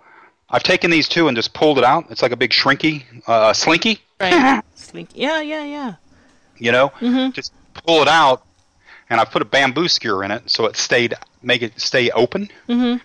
[0.51, 2.05] I've taken these two and just pulled it out.
[2.09, 4.61] It's like a big shrinky, uh, slinky, Right.
[4.75, 5.09] Slink.
[5.15, 5.93] Yeah, yeah, yeah.
[6.57, 6.89] you know?
[6.99, 7.33] Mhm.
[7.33, 8.43] Just pull it out,
[9.09, 12.49] and I put a bamboo skewer in it so it stayed, make it stay open.
[12.69, 12.97] Mm-hmm.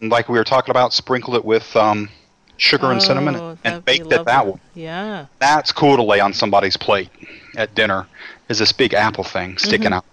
[0.00, 2.10] And like we were talking about, sprinkled it with um,
[2.56, 4.58] sugar and cinnamon Oh, and, that'd and baked it that way.
[4.74, 5.26] Yeah.
[5.38, 7.08] That's cool to lay on somebody's plate
[7.56, 8.06] at dinner.
[8.48, 10.04] Is this big apple thing sticking out?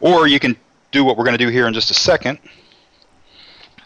[0.00, 0.56] Or you can
[0.92, 2.38] do what we're going to do here in just a second.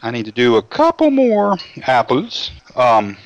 [0.03, 2.51] I need to do a couple more apples.
[2.75, 3.17] Um,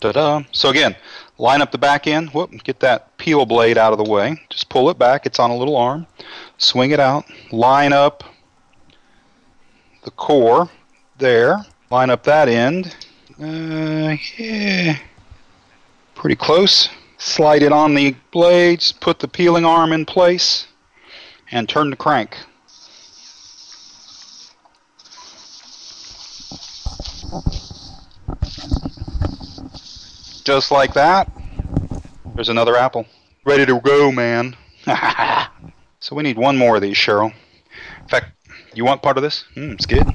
[0.00, 0.42] ta-da!
[0.52, 0.94] So again,
[1.38, 2.30] line up the back end.
[2.30, 2.50] Whoop!
[2.64, 4.40] Get that peel blade out of the way.
[4.50, 5.26] Just pull it back.
[5.26, 6.06] It's on a little arm.
[6.58, 7.24] Swing it out.
[7.50, 8.24] Line up
[10.04, 10.68] the core
[11.16, 11.64] there.
[11.90, 12.94] Line up that end.
[13.40, 14.98] Uh, yeah
[16.18, 16.88] pretty close.
[17.16, 20.66] Slide it on the blades, put the peeling arm in place,
[21.50, 22.36] and turn the crank.
[30.44, 31.30] Just like that,
[32.34, 33.06] there's another apple.
[33.44, 34.56] Ready to go, man.
[36.00, 37.32] so we need one more of these, Cheryl.
[38.00, 38.32] In fact,
[38.74, 39.44] you want part of this?
[39.56, 40.06] Mm, it's good.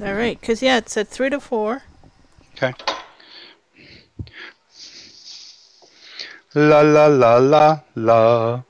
[0.00, 0.40] All right.
[0.40, 1.82] Cause yeah, it's at three to four.
[2.54, 2.74] Okay.
[6.54, 8.62] La la la la la.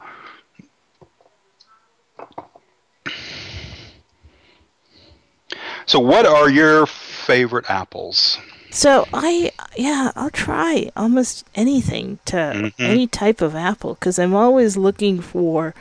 [5.87, 6.87] So, what are your
[7.27, 8.39] favorite apples?
[8.71, 12.73] So I yeah, I'll try almost anything to Mhm.
[12.79, 15.75] any type of apple because I'm always looking for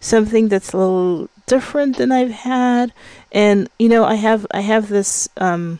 [0.00, 2.92] something that's a little different than I've had.
[3.32, 5.78] And you know, I have I have this um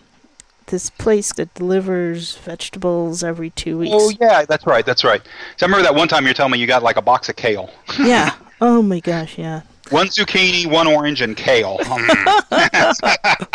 [0.66, 3.92] this place that delivers vegetables every two weeks.
[3.96, 5.20] Oh yeah, that's right, that's right.
[5.56, 7.28] So I remember that one time you were telling me you got like a box
[7.28, 8.35] of kale, yeah.
[8.61, 9.62] Oh my gosh, yeah.
[9.90, 11.79] One zucchini, one orange, and kale.
[11.79, 13.37] Mm.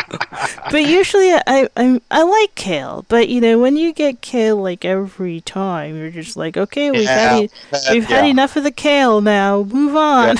[0.71, 4.83] But usually I I I like kale, but you know when you get kale like
[4.83, 8.71] every time, you're just like, okay, we've had Yeah, that- we've had enough of the
[8.71, 9.63] kale now.
[9.63, 10.37] Move on.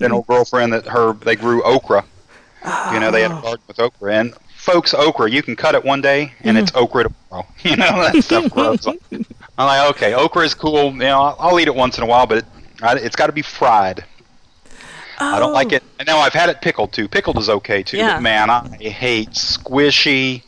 [0.00, 2.04] an old girlfriend that her they grew okra.
[2.92, 4.14] You know, they had a garden with okra.
[4.14, 7.46] And folks, okra, you can cut it one day and it's okra tomorrow.
[7.62, 8.86] You know, that stuff grows.
[9.12, 9.26] I'm
[9.58, 10.92] like, okay, okra is cool.
[10.92, 12.44] You know, I'll, I'll eat it once in a while, but it,
[12.82, 14.04] it's got to be fried.
[15.18, 15.76] I don't like Oh.
[15.76, 15.82] it.
[15.98, 17.08] And now I've had it pickled too.
[17.08, 17.96] Pickled is okay too.
[17.98, 18.14] Yeah.
[18.14, 20.42] But man, I hate squishy.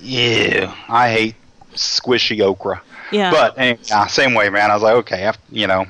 [0.00, 1.34] Yeah, I hate
[1.74, 2.82] squishy okra.
[3.10, 3.30] Yeah.
[3.30, 4.70] But anyway, same way, man.
[4.70, 5.86] I was like, okay, after, you know,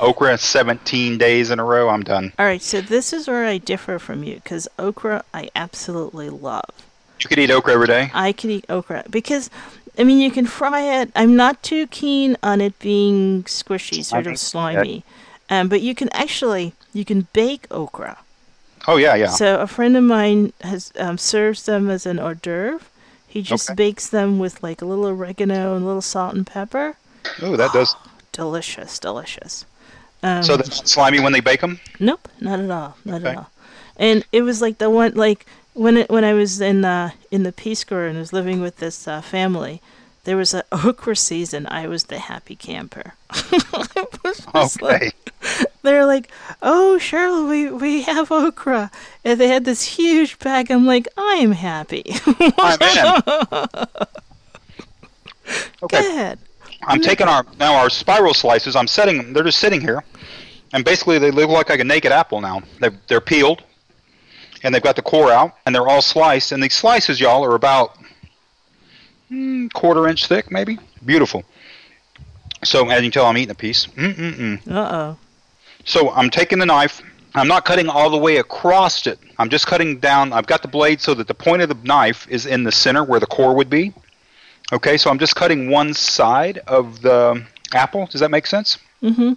[0.00, 2.32] okra 17 days in a row, I'm done.
[2.38, 6.64] All right, so this is where I differ from you because okra I absolutely love.
[7.20, 8.10] You could eat okra every day.
[8.12, 9.48] I could eat okra because,
[9.98, 11.10] I mean, you can fry it.
[11.14, 15.04] I'm not too keen on it being squishy, sort of slimy.
[15.48, 18.18] Um, but you can actually you can bake okra.
[18.88, 19.26] Oh yeah, yeah.
[19.28, 22.86] So a friend of mine has um, serves them as an hors d'oeuvre.
[23.26, 23.76] He just Okay.
[23.76, 26.96] bakes them with like a little oregano and a little salt and pepper.
[27.42, 27.94] Oh, that does.
[28.32, 29.64] Delicious, delicious.
[30.22, 31.80] Um, So they're not slimy when they bake them.
[31.98, 33.30] Nope, not at all, not Okay.
[33.30, 33.50] at all.
[33.96, 37.42] And it was like the one like when it when I was in uh, in
[37.44, 39.80] the Peace Corps and was living with this uh, family,
[40.26, 41.66] there was a okra season.
[41.66, 43.14] I was the happy camper.
[44.52, 45.16] Just like-
[45.82, 46.30] They're like,
[46.62, 48.90] "Oh, Cheryl, we we have okra,"
[49.24, 50.70] and they had this huge bag.
[50.70, 52.02] I'm like, "I'm happy."
[52.58, 53.22] I'm in.
[55.80, 55.98] Go Okay.
[55.98, 56.38] ahead.
[56.82, 58.74] I'm taking our now our spiral slices.
[58.76, 59.32] I'm setting them.
[59.32, 60.02] They're just sitting here,
[60.72, 62.62] and basically they look like a naked apple now.
[62.80, 63.62] They're they're peeled,
[64.64, 66.50] and they've got the core out, and they're all sliced.
[66.52, 67.96] And these slices, y'all, are about
[69.30, 70.78] mm, quarter inch thick, maybe.
[71.04, 71.44] Beautiful.
[72.64, 73.86] So as you can tell, I'm eating a piece.
[73.86, 74.68] Mm-mm-mm.
[74.70, 75.18] Uh oh.
[75.84, 77.02] So I'm taking the knife.
[77.34, 79.18] I'm not cutting all the way across it.
[79.38, 80.32] I'm just cutting down.
[80.32, 83.04] I've got the blade so that the point of the knife is in the center
[83.04, 83.92] where the core would be.
[84.72, 88.06] Okay, so I'm just cutting one side of the apple.
[88.06, 88.78] Does that make sense?
[89.02, 89.34] Mm-hmm.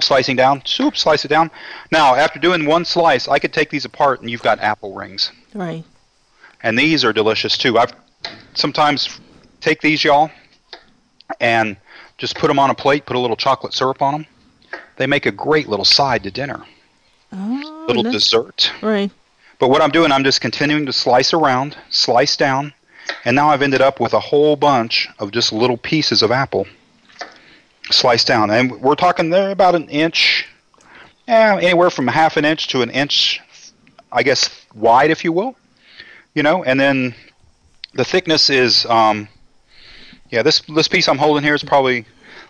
[0.00, 0.64] Slicing down.
[0.64, 1.50] Soup, slice it down.
[1.92, 5.30] Now, after doing one slice, I could take these apart and you've got apple rings.
[5.54, 5.84] Right.
[6.62, 7.78] And these are delicious too.
[7.78, 7.92] I've
[8.54, 9.20] sometimes
[9.60, 10.30] take these, y'all,
[11.40, 11.76] and
[12.16, 14.26] just put them on a plate, put a little chocolate syrup on them.
[14.96, 16.64] They make a great little side to dinner,
[17.32, 17.84] Oh.
[17.86, 18.72] little that's- dessert.
[18.82, 19.10] Right.
[19.58, 22.72] But what I'm doing, I'm just continuing to slice around, slice down,
[23.24, 26.66] and now I've ended up with a whole bunch of just little pieces of apple
[27.90, 28.50] sliced down.
[28.50, 30.46] And we're talking there about an inch,
[31.26, 33.40] yeah, anywhere from half an inch to an inch,
[34.12, 35.56] I guess, wide, if you will.
[36.34, 37.14] You know, and then
[37.98, 39.28] the thickness is, um,
[40.30, 42.06] yeah, this this piece I'm holding here is probably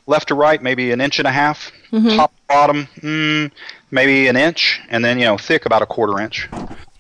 [0.06, 1.72] left to right, maybe an inch and a half.
[2.16, 3.50] Top bottom, mm,
[3.90, 6.50] maybe an inch, and then you know, thick about a quarter inch.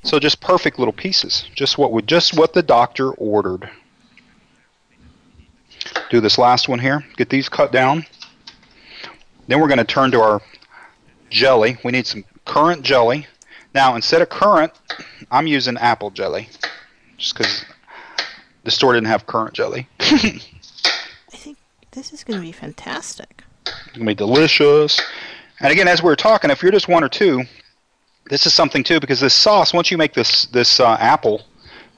[0.02, 1.44] So just perfect little pieces.
[1.54, 3.68] Just what would just what the doctor ordered.
[6.08, 7.04] Do this last one here.
[7.18, 8.06] Get these cut down.
[9.46, 10.40] Then we're going to turn to our
[11.28, 11.76] jelly.
[11.84, 13.26] We need some currant jelly.
[13.74, 14.72] Now instead of currant,
[15.30, 16.48] I'm using apple jelly,
[17.18, 17.66] just because
[18.68, 19.88] the store didn't have currant jelly.
[19.98, 20.40] I
[21.30, 21.56] think
[21.92, 23.42] this is going to be fantastic.
[23.66, 25.00] It's gonna be delicious.
[25.60, 27.44] And again, as we were talking, if you're just one or two,
[28.28, 29.72] this is something too because this sauce.
[29.72, 31.42] Once you make this this uh, apple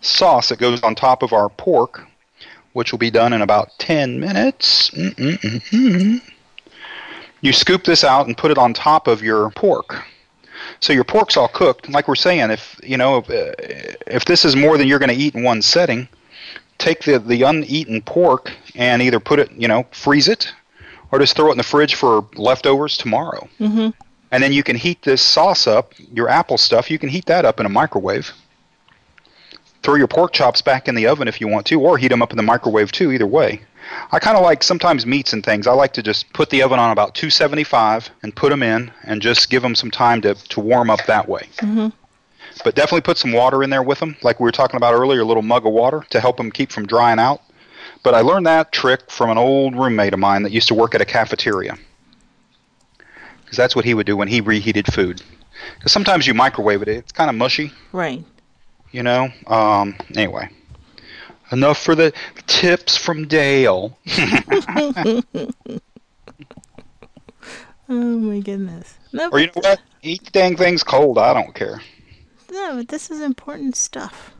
[0.00, 2.06] sauce that goes on top of our pork,
[2.72, 4.90] which will be done in about ten minutes.
[4.90, 6.20] Mm-mm-mm-mm.
[7.40, 10.04] You scoop this out and put it on top of your pork.
[10.78, 11.88] So your pork's all cooked.
[11.88, 13.52] Like we're saying, if you know if, uh,
[14.06, 16.08] if this is more than you're going to eat in one setting,
[16.80, 20.52] take the the uneaten pork and either put it, you know, freeze it,
[21.12, 23.48] or just throw it in the fridge for leftovers tomorrow.
[23.60, 23.90] Mm-hmm.
[24.32, 27.44] And then you can heat this sauce up, your apple stuff, you can heat that
[27.44, 28.30] up in a microwave.
[29.82, 32.22] Throw your pork chops back in the oven if you want to, or heat them
[32.22, 33.62] up in the microwave too, either way.
[34.12, 35.66] I kind of like sometimes meats and things.
[35.66, 39.20] I like to just put the oven on about 275 and put them in and
[39.20, 41.48] just give them some time to, to warm up that way.
[41.56, 41.88] Mm-hmm.
[42.62, 45.20] But definitely put some water in there with them, like we were talking about earlier,
[45.20, 47.40] a little mug of water to help them keep from drying out.
[48.02, 50.94] But I learned that trick from an old roommate of mine that used to work
[50.94, 51.76] at a cafeteria.
[53.44, 55.22] Because that's what he would do when he reheated food.
[55.76, 58.24] Because sometimes you microwave it, it's kind of mushy, Right.
[58.92, 59.28] you know.
[59.46, 60.48] Um, anyway,
[61.52, 62.12] enough for the
[62.46, 63.98] tips from Dale.
[67.92, 68.94] Oh my goodness.
[69.12, 69.80] No, Or you know what?
[70.02, 71.18] Eat dang things cold.
[71.18, 71.80] I don't care.
[72.50, 74.32] No, but this is important stuff.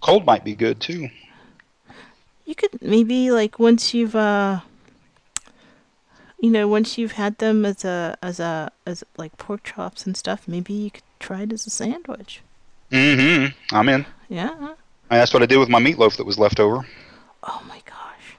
[0.00, 1.08] Cold might be good too.
[2.44, 4.60] You could maybe like once you've uh
[6.38, 10.16] you know, once you've had them as a as a as like pork chops and
[10.16, 12.42] stuff, maybe you could try it as a sandwich.
[12.92, 13.74] Mm-hmm.
[13.74, 14.06] I'm in.
[14.28, 14.54] Yeah.
[14.58, 16.86] And that's what I did with my meatloaf that was left over.
[17.42, 18.36] Oh my gosh.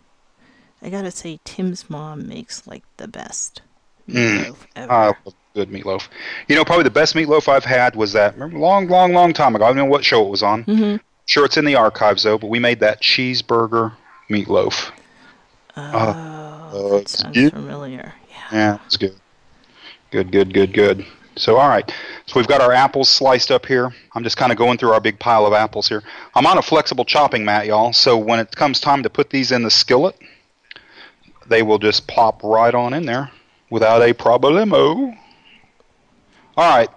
[0.82, 3.62] I gotta say Tim's mom makes like the best
[4.08, 4.46] Mm.
[4.46, 4.92] meatloaf ever.
[4.92, 6.08] I love good meatloaf.
[6.48, 9.56] You know, probably the best meatloaf I've had was that remember, long, long, long time
[9.56, 9.66] ago.
[9.66, 10.64] I don't know what show it was on.
[10.66, 11.00] Mhm.
[11.26, 12.38] Sure, it's in the archives though.
[12.38, 13.94] But we made that cheeseburger
[14.30, 14.92] meatloaf.
[15.76, 17.52] oh, uh, that sounds good.
[17.54, 18.14] familiar.
[18.30, 18.38] Yeah.
[18.52, 19.16] Yeah, it's good.
[20.12, 21.06] Good, good, good, good.
[21.36, 21.92] So, all right.
[22.28, 23.94] So we've got our apples sliced up here.
[24.16, 26.02] I'm just kind of going through our big pile of apples here.
[26.34, 27.94] I'm on a flexible chopping mat, y'all.
[27.94, 30.18] So when it comes time to put these in the skillet,
[31.48, 33.30] they will just pop right on in there
[33.70, 35.16] without a problemo.
[36.58, 36.90] All right.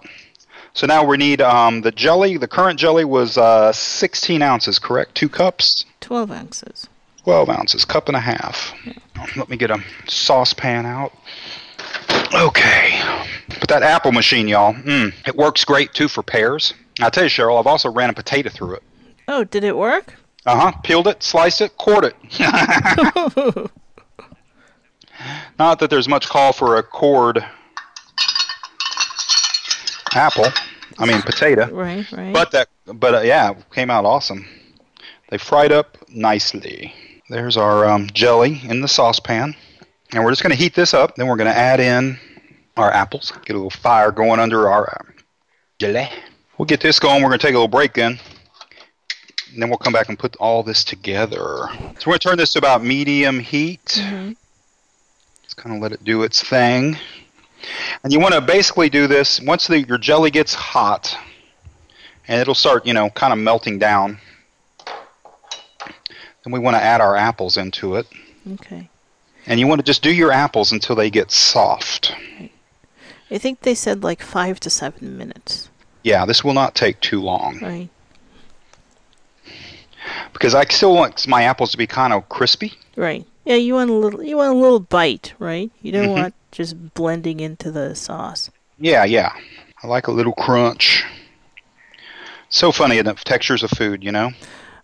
[0.73, 2.37] So now we need um, the jelly.
[2.37, 5.13] The currant jelly was uh, 16 ounces, correct?
[5.13, 5.85] Two cups.
[5.99, 6.87] Twelve ounces.
[7.23, 8.73] 12 ounces, cup and a half.
[9.35, 9.77] Let me get a
[10.07, 11.13] saucepan out.
[12.33, 12.99] Okay.
[13.59, 16.73] But that apple machine, y'all, mm, it works great too for pears.
[16.99, 18.83] I tell you, Cheryl, I've also ran a potato through it.
[19.27, 20.15] Oh, did it work?
[20.47, 20.71] Uh huh.
[20.83, 22.15] Peeled it, sliced it, cored it.
[25.59, 27.45] Not that there's much call for a cored
[30.13, 30.47] apple.
[30.97, 31.67] I mean potato.
[31.73, 32.33] Right, right.
[32.33, 34.47] But that, but uh, yeah, came out awesome.
[35.29, 36.93] They fried up nicely.
[37.29, 39.55] There's our um, jelly in the saucepan,
[40.11, 41.15] and we're just going to heat this up.
[41.15, 42.19] Then we're going to add in
[42.75, 43.31] our apples.
[43.45, 45.13] Get a little fire going under our um,
[45.79, 46.09] gelée.
[46.57, 47.23] We'll get this going.
[47.23, 48.19] We're going to take a little break then.
[49.53, 51.39] And then we'll come back and put all this together.
[51.39, 53.99] So we're going to turn this to about medium heat.
[55.43, 56.97] Just kind of let it do its thing.
[58.03, 61.15] And you want to basically do this once the, your jelly gets hot,
[62.27, 64.19] and it'll start, you know, kind of melting down.
[66.43, 68.07] Then we want to add our apples into it.
[68.53, 68.89] Okay.
[69.45, 72.15] And you want to just do your apples until they get soft.
[72.39, 72.51] Right.
[73.29, 75.69] I think they said like five to seven minutes.
[76.03, 77.89] Yeah, this will not take too long Right.
[80.33, 82.73] because I still want my apples to be kind of crispy.
[82.95, 83.25] Right.
[83.45, 85.71] Yeah, you want a little you want a little bite, right?
[85.81, 86.13] You don't Mhm.
[86.13, 88.49] want just blending into the sauce.
[88.77, 89.33] Yeah, yeah.
[89.83, 91.03] I like a little crunch.
[92.49, 94.31] So funny in the textures of food, you know?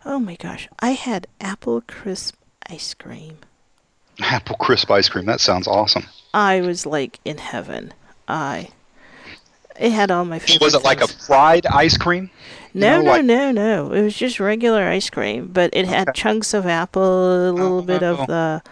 [0.05, 0.69] Oh my gosh.
[0.79, 2.35] I had apple crisp
[2.69, 3.37] ice cream.
[4.19, 5.25] Apple crisp ice cream.
[5.25, 6.03] That sounds awesome.
[6.33, 7.93] I was like in heaven.
[8.27, 8.69] I
[9.79, 12.31] it had all my favorite Was it like a fried ice cream?
[12.73, 13.91] You No, know, no, like- no, no.
[13.91, 17.81] It was just regular ice cream, but it had chunks of apple, a little oh,
[17.83, 18.15] bit Oh.
[18.15, 18.63] of the.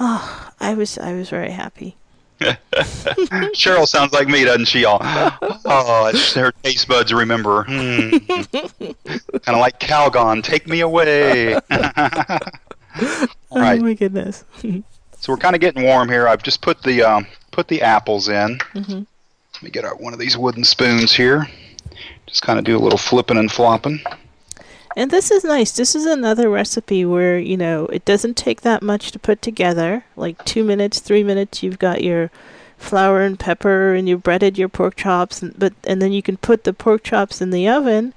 [0.00, 1.96] Oh, I was I was very happy.
[2.40, 4.84] Cheryl sounds like me, doesn't she?
[4.84, 7.64] All oh, it's her taste buds remember.
[7.64, 8.10] Hmm.
[8.18, 10.42] kind of like Calgon.
[10.42, 11.54] Take me away.
[11.54, 11.60] All
[13.50, 13.80] right.
[13.80, 14.44] Oh my goodness.
[14.62, 16.28] So we're kind of getting warm here.
[16.28, 18.58] I've just put the um, put the apples in.
[18.74, 19.06] Mhm.
[19.54, 21.48] Let me get out one of these wooden spoons here.
[22.26, 24.00] Just kind of do a little flipping and flopping.
[24.96, 25.72] And this is nice.
[25.72, 30.04] This is another recipe where, you know, it doesn't take that much to put together.
[30.16, 32.30] Like two minutes, three minutes, you've got your
[32.76, 36.36] flour and pepper and you've breaded your pork chops and but and then you can
[36.36, 38.14] put the pork chops in the oven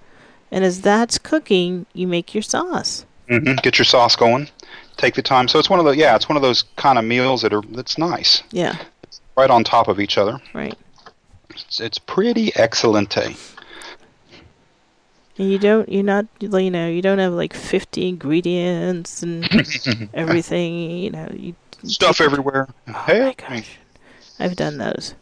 [0.51, 3.05] and as that's cooking, you make your sauce.
[3.27, 4.49] hmm Get your sauce going.
[4.97, 5.47] Take the time.
[5.47, 7.63] So it's one of the yeah, it's one of those kind of meals that are
[7.71, 8.43] that's nice.
[8.51, 8.77] Yeah,
[9.35, 10.39] Right on top of each other.
[10.53, 10.77] right.
[11.49, 13.17] It's, it's pretty excellent.
[15.37, 19.45] And you don't you're not you know, you don't have like 50 ingredients and
[20.13, 22.67] everything, you know, you Stuff everywhere.
[22.87, 23.77] Oh hey, my gosh,
[24.39, 25.15] I've done those.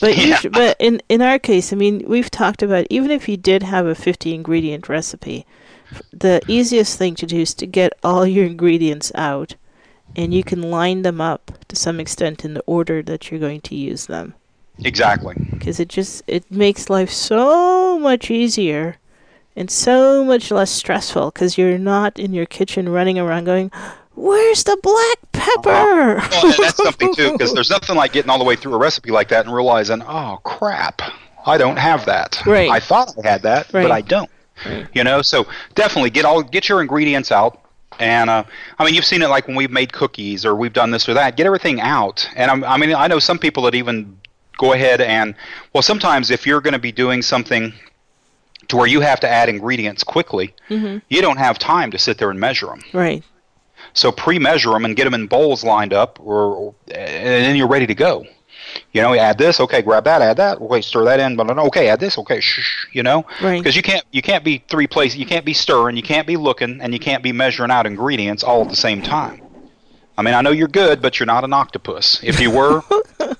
[0.00, 0.26] But Yeah.
[0.36, 3.62] usu- but in in our case, I mean, we've talked about even if you did
[3.64, 5.44] have a 50 ingredient recipe,
[6.12, 9.56] the easiest thing to do is to get all your ingredients out,
[10.14, 13.60] and you can line them up to some extent in the order that you're going
[13.62, 14.34] to use them,
[14.84, 15.34] exactly.
[15.50, 18.96] because it just it makes life so much easier.
[19.54, 23.70] And so much less stressful because you're not in your kitchen running around going,
[24.14, 28.38] "Where's the black pepper?" Well, and that's something too, because there's nothing like getting all
[28.38, 31.02] the way through a recipe like that and realizing, oh crap,
[31.44, 32.40] I don't have that.
[32.46, 32.70] Right.
[32.70, 33.82] I thought I had that, Right.
[33.82, 34.30] but I don't.
[34.64, 34.86] Right.
[34.94, 37.58] You know, so definitely get all get your ingredients out.
[37.98, 38.44] And uh,
[38.78, 41.14] I mean, you've seen it like when we've made cookies or we've done this or
[41.14, 41.36] that.
[41.36, 42.26] Get everything out.
[42.36, 44.18] And I'm, I mean, I know some people that even
[44.56, 45.34] go ahead and
[45.74, 47.74] well, sometimes if you're going to be doing something
[48.72, 50.96] to where you have to add ingredients quickly, mm-hmm.
[51.10, 52.82] you don't have time to sit there and measure them.
[52.94, 53.22] right.
[53.92, 57.68] So pre-measure them and get them in bowls lined up, or, or and then you're
[57.68, 58.24] ready to go.
[58.92, 61.88] You know, add this, okay, grab that, add that, okay, stir that in, but okay,
[61.88, 63.58] add this, okay, shh, you know, Right.
[63.58, 66.38] because you can't you can't be three places, you can't be stirring, you can't be
[66.38, 69.42] looking, and you can't be measuring out ingredients all at the same time.
[70.16, 72.22] I mean, I know you're good, but you're not an octopus.
[72.22, 72.82] If you were,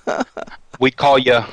[0.79, 1.43] we'd call you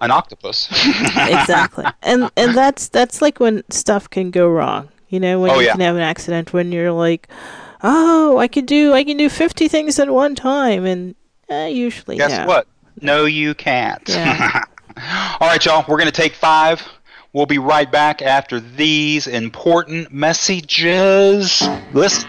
[0.00, 0.68] an octopus.
[1.16, 5.58] exactly and and that's that's like when stuff can go wrong you know when Oh,
[5.58, 5.72] you yeah.
[5.72, 7.28] can have an accident when you're like
[7.82, 11.14] oh i can do i can do 50 things at one time and
[11.50, 12.46] uh, usually Guess no.
[12.46, 12.66] what?
[13.00, 14.02] No, you can't.
[14.06, 14.64] Yeah.
[15.40, 15.82] All right, y'all.
[15.88, 16.86] We're going to take five.
[17.32, 21.66] We'll be right back after these important messages.
[21.94, 22.28] Listen.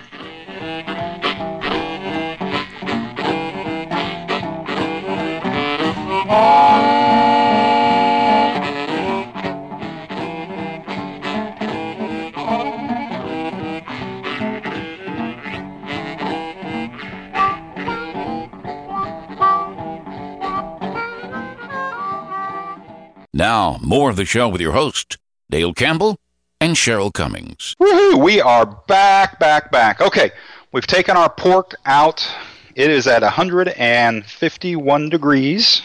[23.34, 25.18] Now, more of the show with your host,
[25.52, 26.18] Dale Campbell
[26.60, 27.76] and Cheryl Cummings.
[27.80, 28.24] Woohoo!
[28.24, 30.02] We are back, back, back.
[30.02, 30.32] Okay,
[30.72, 32.28] we've taken our pork out.
[32.76, 35.82] It is at 151 degrees,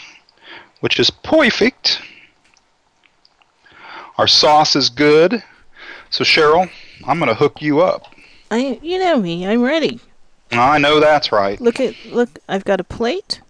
[0.80, 2.00] which is perfect.
[4.16, 5.42] Our sauce is good.
[6.08, 6.70] So, Cheryl,
[7.06, 8.14] I'm going to hook you up.
[8.50, 10.00] i you know me i'm ready
[10.52, 11.60] I know that's right.
[11.60, 13.40] look at look i've got a plate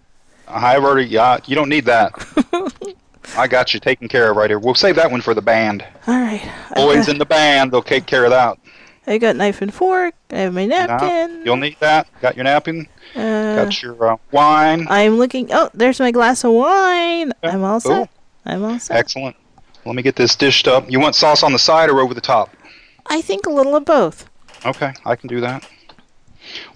[0.47, 1.49] I've already got.
[1.49, 2.13] You don't need that.
[3.37, 4.59] I got you taken care of right here.
[4.59, 5.85] We'll save that one for the band.
[6.07, 8.59] all right Boys in the band, they'll take care of that.
[9.07, 12.07] i got knife and fork i have my napkin you'll need that.
[12.21, 12.89] Got your napkin?
[13.15, 14.87] uh Got your uh, wine.
[14.89, 15.49] I'm looking.
[15.53, 17.33] Oh, there's my glass of wine.
[17.45, 17.53] Okay.
[17.55, 18.05] I'm all Cool.
[18.05, 18.11] set.
[18.47, 18.97] I'm all set.
[18.97, 19.37] Excellent.
[19.85, 20.91] Let me get this dished up.
[20.91, 22.51] You want sauce on the side or over the top?
[23.07, 24.29] I think a little of both.
[24.65, 25.69] Okay, I can do that.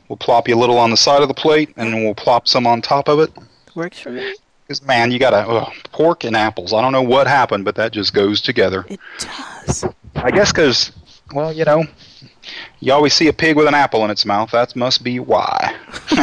[0.09, 2.46] We'll plop you a little on the side of the plate, and then we'll plop
[2.46, 3.30] some on top of it.
[3.74, 4.34] Works for me.
[4.68, 6.74] Because man, you gotta ugh, pork and apples.
[6.74, 8.84] I don't know what happened, but that just goes together.
[8.86, 9.86] It does.
[10.14, 10.92] I guess because,
[11.32, 11.84] well, you know,
[12.80, 14.50] you always see a pig with an apple in its mouth.
[14.50, 15.74] That must be why.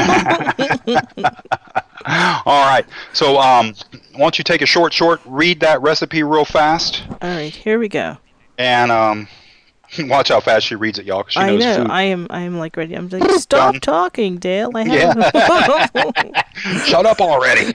[2.46, 2.86] All right.
[3.14, 3.74] So, um,
[4.14, 7.80] why don't you take a short, short, read that recipe real fast, All right, here
[7.80, 8.18] we go.
[8.60, 9.28] and um,
[10.10, 11.26] watch how fast she reads it, y'all.
[11.28, 11.76] she I knows know.
[11.78, 11.92] food.
[11.92, 12.28] I am.
[12.30, 12.96] I am like ready.
[12.96, 13.82] I'm like, stop Done.
[13.82, 14.72] talking, Dale.
[14.76, 15.32] I have.
[16.86, 17.74] Shut up already.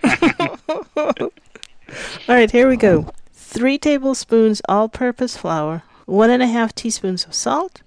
[0.96, 3.12] All right, here we go.
[3.32, 7.82] Three tablespoons all-purpose flour, one and a half teaspoons of salt,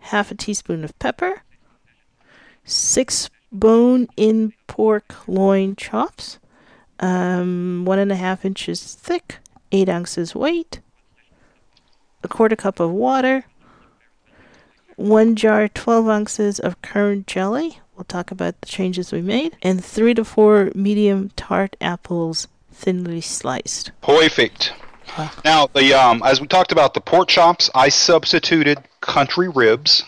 [0.00, 1.42] half a teaspoon of pepper,
[2.64, 6.38] six bone-in pork loin chops,
[7.00, 9.38] um, one and a half inches thick,
[9.72, 10.80] eight ounces weight,
[12.24, 13.44] a quarter cup of water,
[14.96, 17.80] one jar, 12 ounces of currant jelly.
[17.96, 23.20] We'll talk about the changes we made, and three to four medium tart apples, thinly
[23.20, 23.92] sliced.
[24.00, 24.72] Perfect.
[25.44, 30.02] Now, the um, as we talked about the pork chops, I substituted country ribs.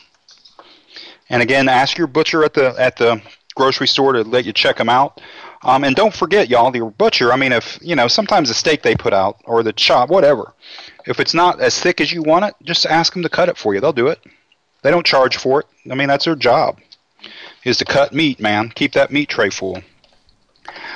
[1.29, 3.23] And again, ask your butcher at the at the
[3.55, 5.21] grocery store to let you check them out.
[5.67, 7.33] Um, and don't forget, y'all, the butcher.
[7.33, 10.53] I mean, if you know, sometimes the steak they put out or the chop, whatever.
[11.07, 13.59] If it's not as thick as you want it, just ask them to cut it
[13.59, 13.81] for you.
[13.81, 14.21] They'll do it.
[14.83, 15.67] They don't charge for it.
[15.91, 16.79] I mean, that's their job,
[17.65, 18.71] is to cut meat, man.
[18.77, 19.83] Keep that meat tray full.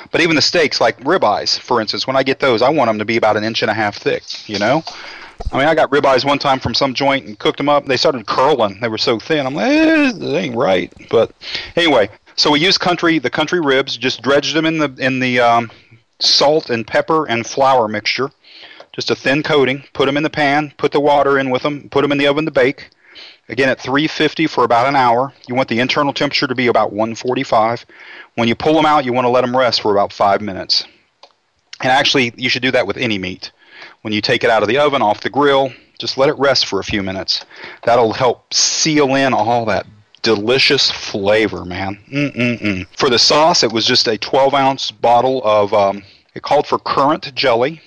[0.09, 2.99] But even the steaks, like ribeyes, for instance, when I get those, I want them
[2.99, 4.23] to be about an inch and a half thick.
[4.47, 4.83] You know,
[5.51, 7.85] I mean, I got ribeyes one time from some joint and cooked them up.
[7.85, 8.79] They started curling.
[8.79, 9.45] They were so thin.
[9.45, 10.93] I'm like, eh, ain't right.
[11.09, 11.31] But
[11.75, 15.39] anyway, so we used country, the country ribs, just dredged them in the in the
[15.39, 15.71] um,
[16.19, 18.31] salt and pepper and flour mixture,
[18.93, 19.83] just a thin coating.
[19.93, 20.73] Put them in the pan.
[20.77, 21.89] Put the water in with them.
[21.89, 22.89] Put them in the oven to bake.
[23.49, 25.33] Again, at 350 for about an hour.
[25.47, 27.85] You want the internal temperature to be about 145.
[28.35, 30.85] When you pull them out, you want to let them rest for about five minutes.
[31.81, 33.51] And actually, you should do that with any meat.
[34.03, 36.67] When you take it out of the oven, off the grill, just let it rest
[36.67, 37.43] for a few minutes.
[37.83, 39.85] That'll help seal in all that
[40.21, 41.99] delicious flavor, man.
[42.11, 42.87] Mm-mm-mm.
[42.97, 46.03] For the sauce, it was just a 12 ounce bottle of, um,
[46.33, 47.81] it called for currant jelly.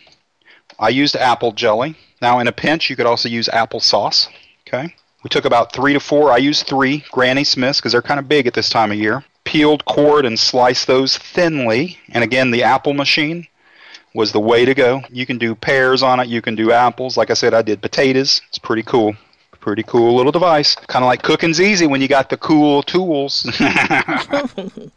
[0.78, 1.96] I used apple jelly.
[2.20, 4.28] Now, in a pinch, you could also use apple sauce.
[4.66, 4.94] Okay.
[5.22, 6.30] We took about three to four.
[6.30, 9.24] I used three Granny Smiths because they're kind of big at this time of year.
[9.44, 11.98] Peeled, cored, and sliced those thinly.
[12.10, 13.46] And again, the apple machine
[14.14, 15.02] was the way to go.
[15.10, 16.28] You can do pears on it.
[16.28, 17.16] You can do apples.
[17.16, 18.40] Like I said, I did potatoes.
[18.48, 19.16] It's pretty cool.
[19.64, 20.74] Pretty cool little device.
[20.74, 23.50] Kind of like cooking's easy when you got the cool tools.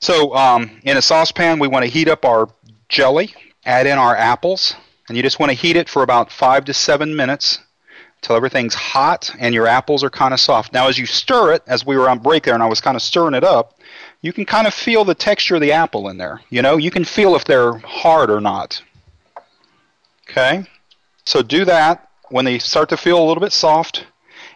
[0.00, 2.48] so, um, in a saucepan, we want to heat up our
[2.88, 3.34] jelly,
[3.66, 4.74] add in our apples,
[5.08, 7.58] and you just want to heat it for about five to seven minutes
[8.22, 10.72] till everything's hot and your apples are kind of soft.
[10.72, 12.96] Now, as you stir it, as we were on break there and I was kind
[12.96, 13.78] of stirring it up,
[14.22, 16.40] you can kind of feel the texture of the apple in there.
[16.48, 18.82] You know, you can feel if they're hard or not.
[20.30, 20.64] Okay?
[21.26, 24.06] So do that when they start to feel a little bit soft.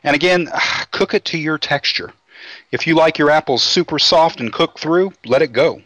[0.03, 0.49] And again,
[0.91, 2.13] cook it to your texture.
[2.73, 5.83] If you like your apples super soft and cooked through, let it go.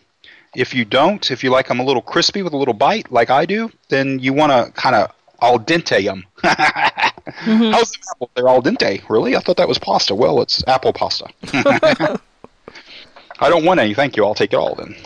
[0.55, 3.31] If you don't, if you like them a little crispy with a little bite, like
[3.31, 5.13] I do, then you want to kind of
[5.43, 6.25] al dente them.
[6.43, 8.31] How's the apple?
[8.35, 9.03] They're al dente.
[9.09, 9.37] Really?
[9.37, 10.15] I thought that was pasta.
[10.15, 11.27] Well, it's apple pasta.
[13.41, 13.95] I don't want any.
[13.95, 14.25] Thank you.
[14.25, 14.97] I'll take it all then.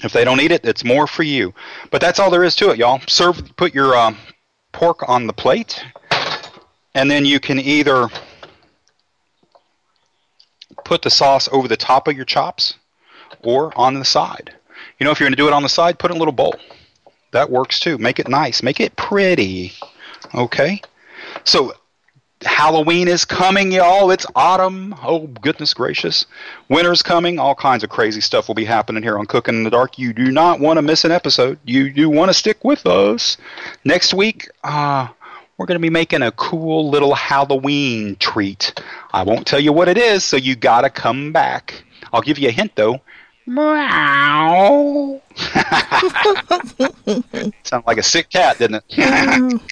[0.00, 1.54] If they don't eat it, it's more for you.
[1.90, 3.00] But that's all there is to it, y'all.
[3.06, 3.56] Serve.
[3.56, 4.18] Put your um,
[4.76, 5.82] pork on the plate,
[6.96, 8.08] and then you can either
[10.86, 12.74] put the sauce over the top of your chops
[13.42, 14.54] or on the side.
[14.98, 16.32] You know, if you're going to do it on the side, put in a little
[16.32, 16.54] bowl.
[17.32, 17.98] That works too.
[17.98, 18.62] Make it nice.
[18.62, 19.74] Make it pretty.
[20.34, 20.80] Okay?
[21.44, 21.74] So,
[22.42, 24.10] Halloween is coming, y'all.
[24.10, 24.94] It's autumn.
[25.02, 26.24] Oh, goodness gracious.
[26.70, 27.38] Winter's coming.
[27.38, 29.98] All kinds of crazy stuff will be happening here on Cooking in the Dark.
[29.98, 31.58] You do not want to miss an episode.
[31.64, 33.36] You do want to stick with us.
[33.84, 35.08] Next week, uh,
[35.58, 38.80] we're going to be making a cool little Halloween treat.
[39.12, 41.84] I won't tell you what it is, so you got to come back.
[42.12, 43.00] I'll give you a hint, though.
[43.46, 45.22] Meow.
[47.62, 49.62] Sound like a sick cat, didn't it?